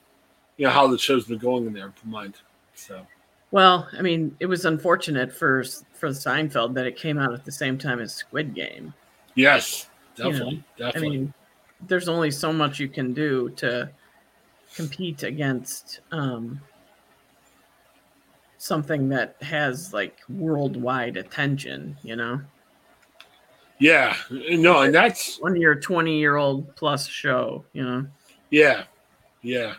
you 0.56 0.66
know, 0.66 0.70
how 0.70 0.86
the 0.86 0.98
show's 0.98 1.26
been 1.26 1.38
going 1.38 1.66
in 1.66 1.72
their 1.72 1.92
mind. 2.04 2.34
So 2.74 3.06
Well, 3.50 3.88
I 3.96 4.02
mean, 4.02 4.36
it 4.40 4.46
was 4.46 4.64
unfortunate 4.64 5.32
for 5.32 5.64
for 5.94 6.10
Seinfeld 6.10 6.74
that 6.74 6.86
it 6.86 6.96
came 6.96 7.18
out 7.18 7.32
at 7.32 7.44
the 7.44 7.52
same 7.52 7.78
time 7.78 8.00
as 8.00 8.14
Squid 8.14 8.54
Game. 8.54 8.92
Yes, 9.36 9.88
You 10.18 10.32
know, 10.32 10.50
definitely, 10.76 11.08
I 11.08 11.10
mean, 11.12 11.34
there's 11.86 12.08
only 12.08 12.30
so 12.30 12.52
much 12.52 12.80
you 12.80 12.88
can 12.88 13.12
do 13.12 13.50
to 13.56 13.90
compete 14.74 15.22
against 15.22 16.00
um, 16.10 16.60
something 18.58 19.08
that 19.10 19.36
has 19.42 19.92
like 19.92 20.18
worldwide 20.28 21.18
attention. 21.18 21.96
You 22.02 22.16
know, 22.16 22.40
yeah, 23.78 24.16
no, 24.30 24.80
and 24.80 24.94
that's 24.94 25.38
when 25.38 25.54
you're 25.56 25.72
a 25.72 25.80
20 25.80 26.18
year 26.18 26.36
old 26.36 26.74
plus 26.76 27.06
show. 27.06 27.64
You 27.74 27.84
know, 27.84 28.06
yeah, 28.50 28.84
yeah. 29.42 29.74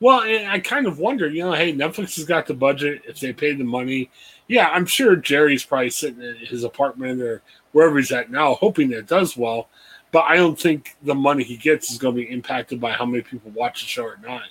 Well, 0.00 0.20
I 0.20 0.58
kind 0.58 0.86
of 0.86 0.98
wonder, 0.98 1.28
you 1.28 1.44
know, 1.44 1.52
hey, 1.52 1.72
Netflix 1.72 2.16
has 2.16 2.24
got 2.24 2.46
the 2.46 2.54
budget. 2.54 3.02
If 3.06 3.20
they 3.20 3.32
paid 3.32 3.58
the 3.58 3.64
money, 3.64 4.10
yeah, 4.48 4.68
I'm 4.68 4.86
sure 4.86 5.16
Jerry's 5.16 5.64
probably 5.64 5.90
sitting 5.90 6.22
in 6.22 6.36
his 6.36 6.64
apartment 6.64 7.22
or 7.22 7.42
wherever 7.72 7.96
he's 7.96 8.12
at 8.12 8.30
now, 8.30 8.54
hoping 8.54 8.90
that 8.90 8.98
it 8.98 9.06
does 9.06 9.36
well. 9.36 9.68
But 10.12 10.24
I 10.24 10.36
don't 10.36 10.58
think 10.58 10.96
the 11.02 11.14
money 11.14 11.42
he 11.42 11.56
gets 11.56 11.90
is 11.90 11.98
going 11.98 12.14
to 12.14 12.22
be 12.22 12.30
impacted 12.30 12.80
by 12.80 12.92
how 12.92 13.04
many 13.04 13.22
people 13.22 13.50
watch 13.52 13.82
the 13.82 13.88
show 13.88 14.04
or 14.04 14.18
not. 14.22 14.42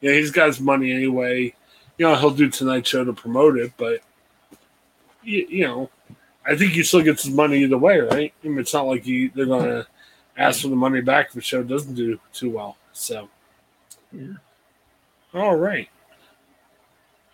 Yeah, 0.00 0.12
he's 0.12 0.30
got 0.30 0.48
his 0.48 0.60
money 0.60 0.92
anyway. 0.92 1.54
You 1.96 2.06
know, 2.06 2.14
he'll 2.14 2.30
do 2.30 2.48
Tonight 2.48 2.86
Show 2.86 3.04
to 3.04 3.12
promote 3.12 3.58
it, 3.58 3.72
but 3.76 4.00
you, 5.22 5.46
you 5.48 5.66
know, 5.66 5.90
I 6.46 6.56
think 6.56 6.72
he 6.72 6.82
still 6.82 7.02
gets 7.02 7.24
his 7.24 7.34
money 7.34 7.62
either 7.62 7.78
way, 7.78 8.00
right? 8.00 8.32
I 8.44 8.48
mean, 8.48 8.58
it's 8.58 8.74
not 8.74 8.86
like 8.86 9.04
he, 9.04 9.28
they're 9.28 9.46
going 9.46 9.64
to 9.64 9.86
ask 10.36 10.62
for 10.62 10.68
the 10.68 10.76
money 10.76 11.00
back 11.00 11.28
if 11.28 11.32
the 11.34 11.40
show 11.40 11.62
doesn't 11.62 11.94
do 11.94 12.18
too 12.32 12.50
well. 12.50 12.76
So, 12.92 13.28
Yeah. 14.12 14.34
All 15.34 15.56
right. 15.56 15.88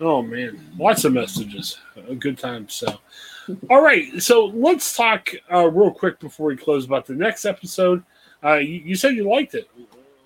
Oh 0.01 0.23
man, 0.23 0.61
lots 0.77 1.05
of 1.05 1.13
messages. 1.13 1.79
A 2.09 2.15
good 2.15 2.37
time. 2.37 2.69
So, 2.69 2.99
all 3.71 3.81
right. 3.83 4.21
So 4.23 4.47
let's 4.47 4.97
talk 4.97 5.29
uh, 5.53 5.69
real 5.71 5.93
quick 5.93 6.19
before 6.19 6.47
we 6.49 6.57
close 6.57 6.85
about 6.85 7.07
the 7.07 7.15
next 7.15 7.45
episode. 7.45 8.03
Uh, 8.43 8.55
you, 8.57 8.75
you 8.85 8.97
said 8.97 9.15
you 9.15 9.29
liked 9.29 9.55
it. 9.55 9.71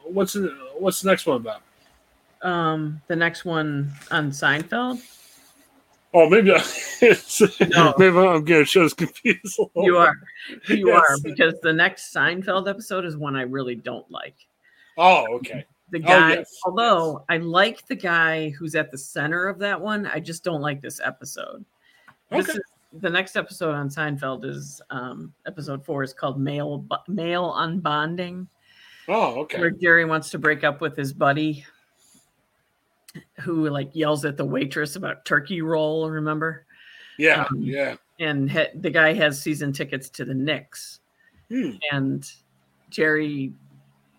What's 0.04 0.33
the, 0.33 0.57
what's 0.78 1.02
the 1.02 1.11
next 1.11 1.26
one 1.26 1.37
about? 1.37 1.61
um, 2.40 3.00
the 3.09 3.16
next 3.16 3.44
one 3.44 3.92
on 4.11 4.31
Seinfeld. 4.31 5.00
Oh, 6.14 6.28
maybe 6.31 6.50
it's, 7.02 7.42
No. 7.68 7.92
maybe 7.98 8.16
I'm 8.16 8.44
getting 8.44 8.64
shows 8.64 8.94
confused. 8.94 9.59
a 9.59 9.62
little 9.62 9.85
You 9.85 9.98
are, 9.98 10.14
you 10.68 10.88
Yes. 10.88 11.02
are, 11.11 11.18
because 11.22 11.54
the 11.62 11.72
next 11.72 12.14
Seinfeld 12.14 12.68
episode 12.70 13.04
is 13.04 13.16
one 13.16 13.37
I 13.37 13.42
really 13.42 13.74
don't 13.74 14.11
like. 14.11 14.37
Oh, 14.96 15.26
okay. 15.37 15.66
The 15.90 15.98
Oh, 15.98 16.03
guy, 16.03 16.35
yes, 16.35 16.55
although 16.66 17.24
I 17.29 17.38
like 17.38 17.87
the 17.87 17.94
guy 17.94 18.51
who's 18.51 18.74
at 18.74 18.90
the 18.90 18.98
center 18.98 19.46
of 19.46 19.59
that 19.61 19.81
one, 19.81 20.07
I 20.07 20.20
just 20.20 20.44
don't 20.44 20.61
like 20.61 20.81
this 20.83 21.01
episode. 21.03 21.64
This 22.31 22.48
Okay. 22.48 22.59
is 22.59 23.01
the 23.01 23.11
next 23.11 23.37
episode 23.37 23.74
on 23.74 23.88
Seinfeld 23.88 24.44
is 24.44 24.81
um, 24.90 25.33
episode 25.46 25.85
four 25.85 26.03
is 26.03 26.12
called 26.12 26.38
male 26.40 26.85
male 27.07 27.53
unbonding, 27.55 28.46
Oh, 29.09 29.40
okay. 29.40 29.59
where 29.61 29.70
Jerry 29.70 30.05
wants 30.05 30.31
to 30.31 30.38
break 30.38 30.62
up 30.64 30.81
with 30.83 30.96
his 30.96 31.12
buddy, 31.12 31.64
who 33.40 33.68
like 33.70 33.90
yells 33.94 34.24
at 34.24 34.37
the 34.37 34.44
waitress 34.44 34.96
about 34.96 35.24
turkey 35.24 35.62
roll. 35.62 36.11
Remember? 36.11 36.66
Yeah, 37.18 37.46
um, 37.51 37.61
yeah. 37.62 37.96
And 38.20 38.51
he, 38.51 38.64
the 38.74 38.90
guy 38.90 39.12
has 39.14 39.40
season 39.40 39.72
tickets 39.72 40.09
to 40.11 40.24
the 40.24 40.35
Knicks, 40.35 41.01
Hmm. 41.48 41.72
and 41.92 42.31
Jerry 42.90 43.53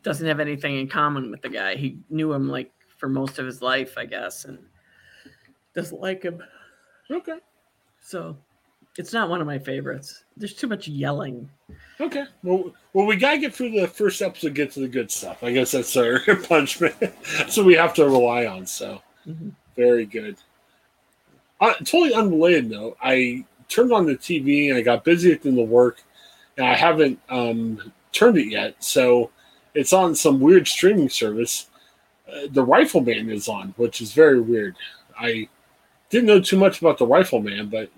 doesn't 0.03 0.27
have 0.27 0.39
anything 0.39 0.77
in 0.79 0.87
common 0.87 1.29
with 1.31 1.41
the 1.41 1.49
guy. 1.49 1.75
He 1.75 1.97
knew 2.09 2.31
him 2.33 2.47
like 2.49 2.71
for 2.97 3.09
most 3.09 3.39
of 3.39 3.45
his 3.45 3.61
life, 3.61 3.97
I 3.97 4.05
guess, 4.05 4.45
and 4.45 4.57
doesn't 5.75 5.99
like 6.01 6.23
him. 6.23 6.41
Okay. 7.11 7.37
So 8.01 8.37
it's 8.97 9.13
not 9.13 9.29
one 9.29 9.41
of 9.41 9.47
my 9.47 9.59
favorites. 9.59 10.23
There's 10.37 10.53
too 10.53 10.67
much 10.67 10.87
yelling. 10.87 11.49
Okay. 11.99 12.25
Well, 12.43 12.73
well, 12.93 13.05
we 13.05 13.15
gotta 13.15 13.37
get 13.37 13.53
through 13.53 13.71
the 13.71 13.87
first 13.87 14.21
episode, 14.21 14.55
get 14.55 14.71
to 14.71 14.79
the 14.81 14.87
good 14.87 15.11
stuff. 15.11 15.43
I 15.43 15.51
guess 15.51 15.71
that's 15.71 15.95
our 15.97 16.19
punishment. 16.47 16.95
so 17.49 17.63
we 17.63 17.73
have 17.75 17.93
to 17.95 18.05
rely 18.05 18.45
on. 18.45 18.65
So 18.65 19.01
Mhm. 19.27 19.51
very 19.75 20.05
good. 20.05 20.37
Uh, 21.61 21.73
totally 21.79 22.13
unrelated 22.13 22.69
though. 22.69 22.95
I 23.01 23.45
turned 23.67 23.91
on 23.91 24.05
the 24.05 24.15
TV 24.15 24.69
and 24.69 24.77
I 24.77 24.81
got 24.81 25.03
busy 25.03 25.31
at 25.33 25.41
the 25.43 25.51
work, 25.51 26.01
and 26.57 26.65
I 26.65 26.73
haven't 26.73 27.19
um, 27.29 27.91
turned 28.13 28.37
it 28.37 28.47
yet. 28.49 28.81
So 28.83 29.29
it's 29.73 29.93
on 29.93 30.15
some 30.15 30.39
weird 30.39 30.67
streaming 30.67 31.09
service. 31.09 31.67
Uh, 32.27 32.47
the 32.51 32.63
Rifleman 32.63 33.29
is 33.29 33.47
on, 33.47 33.73
which 33.77 34.01
is 34.01 34.13
very 34.13 34.39
weird. 34.39 34.75
I 35.19 35.49
didn't 36.09 36.27
know 36.27 36.39
too 36.39 36.57
much 36.57 36.81
about 36.81 36.97
the 36.97 37.07
Rifleman, 37.07 37.69
but 37.69 37.89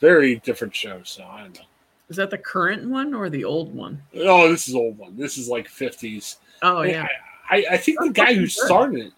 very 0.00 0.36
different 0.36 0.74
show. 0.74 1.02
So 1.04 1.24
I 1.24 1.42
don't 1.42 1.56
know. 1.56 1.64
Is 2.08 2.16
that 2.16 2.30
the 2.30 2.38
current 2.38 2.88
one 2.88 3.14
or 3.14 3.30
the 3.30 3.44
old 3.44 3.74
one? 3.74 4.02
Oh, 4.14 4.50
this 4.50 4.68
is 4.68 4.74
old 4.74 4.98
one. 4.98 5.16
This 5.16 5.38
is 5.38 5.48
like 5.48 5.68
fifties. 5.68 6.38
Oh 6.62 6.82
yeah. 6.82 7.06
I, 7.48 7.64
I 7.72 7.76
think 7.76 8.00
the 8.00 8.10
guy 8.10 8.34
who 8.34 8.42
good. 8.42 8.50
started 8.50 9.06
it 9.06 9.12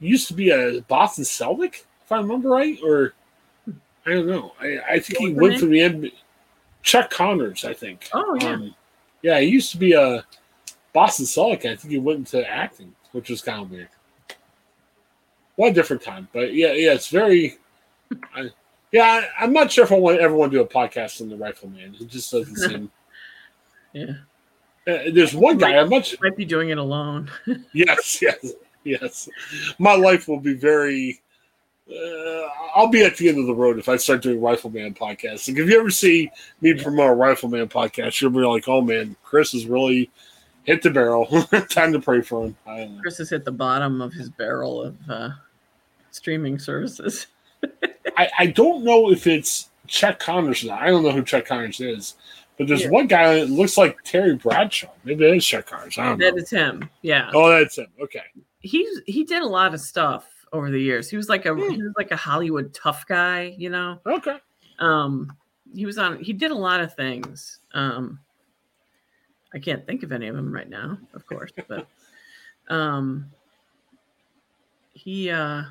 used 0.00 0.28
to 0.28 0.34
be 0.34 0.50
a 0.50 0.80
Boston 0.82 1.24
Celtic, 1.24 1.86
if 2.04 2.12
I 2.12 2.18
remember 2.18 2.50
right, 2.50 2.78
or 2.82 3.14
I 4.06 4.10
don't 4.10 4.26
know. 4.26 4.52
I, 4.60 4.78
I 4.88 4.98
think 5.00 5.18
he 5.18 5.32
What 5.32 5.34
was 5.34 5.36
the 5.36 5.42
went 5.42 5.60
for 5.60 5.66
the 5.66 5.80
end. 5.80 6.12
Chuck 6.82 7.10
Connors, 7.10 7.64
I 7.64 7.74
think. 7.74 8.08
Oh, 8.14 8.38
yeah. 8.40 8.52
Um, 8.52 8.74
yeah, 9.22 9.40
he 9.40 9.48
used 9.48 9.72
to 9.72 9.76
be 9.76 9.92
a 9.92 10.24
Boston 10.98 11.26
Celtic. 11.26 11.64
I 11.64 11.76
think 11.76 11.92
he 11.92 11.98
went 11.98 12.18
into 12.18 12.44
acting, 12.44 12.92
which 13.12 13.30
was 13.30 13.40
kind 13.40 13.62
of 13.62 13.70
weird. 13.70 13.88
What 15.54 15.70
a 15.70 15.72
different 15.72 16.02
time, 16.02 16.26
but 16.32 16.52
yeah, 16.54 16.72
yeah, 16.72 16.92
it's 16.92 17.06
very. 17.06 17.56
I, 18.34 18.50
yeah, 18.90 19.04
I, 19.04 19.44
I'm 19.44 19.52
not 19.52 19.70
sure 19.70 19.84
if 19.84 19.92
I 19.92 19.94
want 19.94 20.18
everyone 20.18 20.50
to 20.50 20.56
do 20.56 20.60
a 20.60 20.66
podcast 20.66 21.20
on 21.20 21.28
the 21.28 21.36
Rifleman. 21.36 21.94
It 22.00 22.08
just 22.08 22.32
doesn't 22.32 22.56
seem. 22.56 22.90
Yeah. 23.92 24.10
Uh, 24.88 25.10
there's 25.12 25.34
one 25.34 25.58
guy. 25.58 25.76
I'm 25.78 25.88
much. 25.88 26.20
Might 26.20 26.36
be 26.36 26.44
doing 26.44 26.70
it 26.70 26.78
alone. 26.78 27.30
Yes, 27.72 28.20
yes, 28.20 28.54
yes. 28.82 29.28
My 29.78 29.94
life 29.94 30.26
will 30.26 30.40
be 30.40 30.54
very. 30.54 31.22
Uh, 31.88 32.48
I'll 32.74 32.88
be 32.88 33.04
at 33.04 33.16
the 33.16 33.28
end 33.28 33.38
of 33.38 33.46
the 33.46 33.54
road 33.54 33.78
if 33.78 33.88
I 33.88 33.98
start 33.98 34.22
doing 34.22 34.40
Rifleman 34.40 34.94
podcasts. 34.94 35.46
Like, 35.46 35.58
if 35.58 35.68
you 35.70 35.78
ever 35.78 35.90
see 35.90 36.28
me 36.60 36.74
promote 36.74 37.12
a 37.12 37.14
Rifleman 37.14 37.68
podcast, 37.68 38.20
you'll 38.20 38.32
be 38.32 38.40
like, 38.40 38.66
"Oh 38.66 38.80
man, 38.80 39.14
Chris 39.22 39.54
is 39.54 39.66
really 39.66 40.10
hit 40.68 40.82
the 40.82 40.90
barrel. 40.90 41.26
Time 41.70 41.92
to 41.92 42.00
pray 42.00 42.20
for 42.20 42.46
him." 42.66 42.98
Chris 43.00 43.18
has 43.18 43.30
hit 43.30 43.44
the 43.44 43.52
bottom 43.52 44.00
of 44.00 44.12
his 44.12 44.28
barrel 44.30 44.82
of 44.82 44.96
uh, 45.08 45.30
streaming 46.10 46.58
services. 46.58 47.26
I, 48.16 48.28
I 48.38 48.46
don't 48.46 48.84
know 48.84 49.10
if 49.10 49.26
it's 49.26 49.70
Chuck 49.86 50.18
Connors. 50.18 50.64
Now. 50.64 50.78
I 50.78 50.86
don't 50.88 51.02
know 51.02 51.10
who 51.12 51.22
Chuck 51.24 51.44
Connors 51.46 51.80
is, 51.80 52.14
but 52.56 52.66
there's 52.68 52.82
Yeah. 52.84 52.90
one 52.90 53.06
guy 53.06 53.34
that 53.40 53.50
looks 53.50 53.76
like 53.78 53.96
Terry 54.04 54.34
Bradshaw. 54.36 54.90
Maybe 55.04 55.24
it 55.24 55.36
is 55.36 55.46
Chuck 55.46 55.66
Connors. 55.66 55.98
I 55.98 56.04
don't 56.04 56.18
know. 56.18 56.30
That 56.30 56.38
is 56.38 56.50
him. 56.50 56.88
Yeah. 57.02 57.30
oh, 57.34 57.48
that's 57.50 57.78
him. 57.78 57.88
Okay. 58.00 58.22
He's 58.60 59.00
he 59.06 59.24
did 59.24 59.42
a 59.42 59.46
lot 59.46 59.72
of 59.74 59.80
stuff 59.80 60.26
over 60.52 60.70
the 60.70 60.80
years. 60.80 61.08
He 61.10 61.16
was 61.16 61.28
like 61.28 61.46
a 61.46 61.54
Hmm. 61.54 61.70
he 61.70 61.82
was 61.82 61.92
like 61.96 62.10
a 62.10 62.16
Hollywood 62.16 62.74
tough 62.74 63.06
guy, 63.06 63.54
you 63.58 63.70
know. 63.70 64.00
Okay. 64.06 64.38
Um 64.78 65.32
he 65.74 65.84
was 65.86 65.98
on 65.98 66.18
he 66.22 66.32
did 66.32 66.50
a 66.50 66.54
lot 66.56 66.80
of 66.80 66.94
things. 66.94 67.60
Um 67.72 68.18
I 69.54 69.58
can't 69.58 69.86
think 69.86 70.02
of 70.02 70.12
any 70.12 70.28
of 70.28 70.36
them 70.36 70.52
right 70.52 70.68
now, 70.68 70.98
of 71.14 71.26
course, 71.26 71.50
but 71.68 71.86
um 72.68 73.30
he 74.92 75.30
uh 75.30 75.62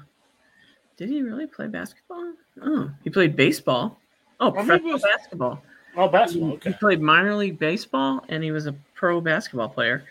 did 0.98 1.10
he 1.10 1.22
really 1.22 1.46
play 1.46 1.68
basketball? 1.68 2.34
Oh, 2.64 2.90
he 3.04 3.10
played 3.10 3.36
baseball. 3.36 4.00
Oh, 4.40 4.48
it 4.48 4.54
professional 4.56 4.94
was- 4.94 5.04
basketball. 5.04 5.62
Oh, 5.96 6.08
basketball. 6.08 6.58
He 6.64 6.74
played 6.74 7.02
minor 7.02 7.36
league 7.36 7.58
baseball 7.58 8.24
and 8.30 8.44
he 8.44 8.52
was 8.52 8.68
a 8.68 8.76
pro 8.94 9.20
basketball 9.20 9.70
player. 9.70 10.04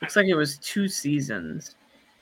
Looks 0.00 0.14
like 0.16 0.26
it 0.26 0.34
was 0.34 0.58
two 0.58 0.88
seasons. 0.88 1.74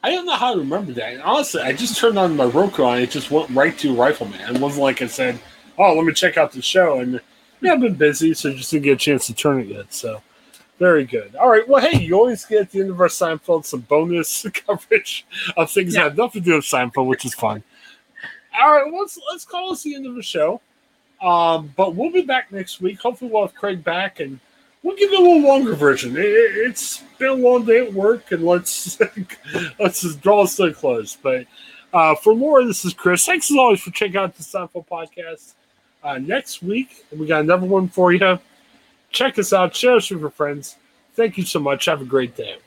I 0.03 0.11
don't 0.11 0.25
know 0.25 0.37
how 0.37 0.55
to 0.55 0.61
remember 0.61 0.93
that. 0.93 1.13
And 1.15 1.23
honestly, 1.23 1.61
I 1.61 1.73
just 1.75 1.99
turned 1.99 2.19
on 2.19 2.35
my 2.35 2.47
Roku 2.47 2.83
and 2.85 3.03
it 3.03 3.11
just 3.11 3.31
went 3.31 3.51
right 3.51 3.77
to 3.79 3.95
Rifleman. 3.95 4.41
It 4.57 4.61
wasn't 4.61 4.83
like 4.83 5.03
I 5.03 5.07
said, 5.07 5.39
"Oh, 5.77 5.95
let 5.95 6.07
me 6.07 6.15
check 6.15 6.39
out 6.39 6.53
the 6.53 6.63
show." 6.63 7.01
And 7.01 7.21
yeah, 7.61 7.75
I've 7.75 7.81
been 7.81 7.95
busy, 7.95 8.33
so 8.33 8.55
just 8.55 8.71
didn't 8.71 8.85
get 8.85 8.93
a 8.93 8.97
chance 8.97 9.27
to 9.27 9.35
turn 9.35 9.61
it 9.61 9.67
yet. 9.67 9.93
So 9.93 10.23
very 10.81 11.05
good. 11.05 11.37
All 11.37 11.51
right. 11.51 11.69
Well, 11.69 11.83
hey, 11.83 12.01
you 12.01 12.14
always 12.14 12.45
get 12.47 12.62
at 12.62 12.71
the 12.71 12.81
end 12.81 12.90
of 12.90 13.01
our 13.01 13.07
Seinfeld 13.07 13.66
some 13.66 13.81
bonus 13.81 14.47
coverage 14.66 15.27
of 15.57 15.71
things 15.71 15.93
that 15.93 16.01
have 16.01 16.16
nothing 16.16 16.43
to 16.43 16.51
do 16.51 16.57
with 16.57 16.64
Seinfeld, 16.64 17.07
which 17.07 17.25
is 17.27 17.35
fun. 17.35 17.62
All 18.61 18.73
right, 18.73 18.93
let's 18.93 19.19
let's 19.31 19.45
call 19.45 19.71
this 19.71 19.83
the 19.83 19.95
end 19.95 20.07
of 20.07 20.16
the 20.16 20.23
show. 20.23 20.61
Um, 21.23 21.73
but 21.77 21.95
we'll 21.95 22.11
be 22.11 22.23
back 22.23 22.51
next 22.51 22.81
week. 22.81 22.99
Hopefully, 23.01 23.31
we'll 23.31 23.43
have 23.43 23.55
Craig 23.55 23.85
back 23.85 24.21
and 24.21 24.40
we'll 24.83 24.97
give 24.97 25.12
you 25.12 25.19
a 25.19 25.23
little 25.23 25.47
longer 25.47 25.75
version. 25.75 26.16
It, 26.16 26.25
it's 26.25 27.05
been 27.19 27.29
a 27.29 27.35
long 27.35 27.66
day 27.66 27.87
at 27.87 27.93
work, 27.93 28.33
and 28.33 28.43
let's 28.43 28.99
let's 29.79 30.01
just 30.01 30.21
draw 30.23 30.43
us 30.43 30.57
to 30.57 30.64
a 30.64 30.73
close. 30.73 31.14
But 31.14 31.47
uh, 31.93 32.14
for 32.14 32.35
more, 32.35 32.64
this 32.64 32.87
is 32.87 32.95
Chris. 32.95 33.27
Thanks 33.27 33.51
as 33.51 33.57
always 33.59 33.83
for 33.83 33.90
checking 33.90 34.16
out 34.16 34.35
the 34.35 34.43
Seinfeld 34.43 34.88
podcast. 34.88 35.55
Uh, 36.03 36.16
next 36.16 36.62
week, 36.62 37.05
we 37.14 37.27
got 37.27 37.43
another 37.43 37.66
one 37.66 37.87
for 37.87 38.12
you. 38.12 38.38
Check 39.11 39.38
us 39.38 39.53
out. 39.53 39.75
Share 39.75 39.96
us 39.96 40.11
with 40.11 40.20
your 40.20 40.31
friends. 40.31 40.77
Thank 41.14 41.37
you 41.37 41.44
so 41.44 41.61
much. 41.61 41.87
Have 41.87 42.01
a 42.01 42.05
great 42.05 42.37
day. 42.37 42.59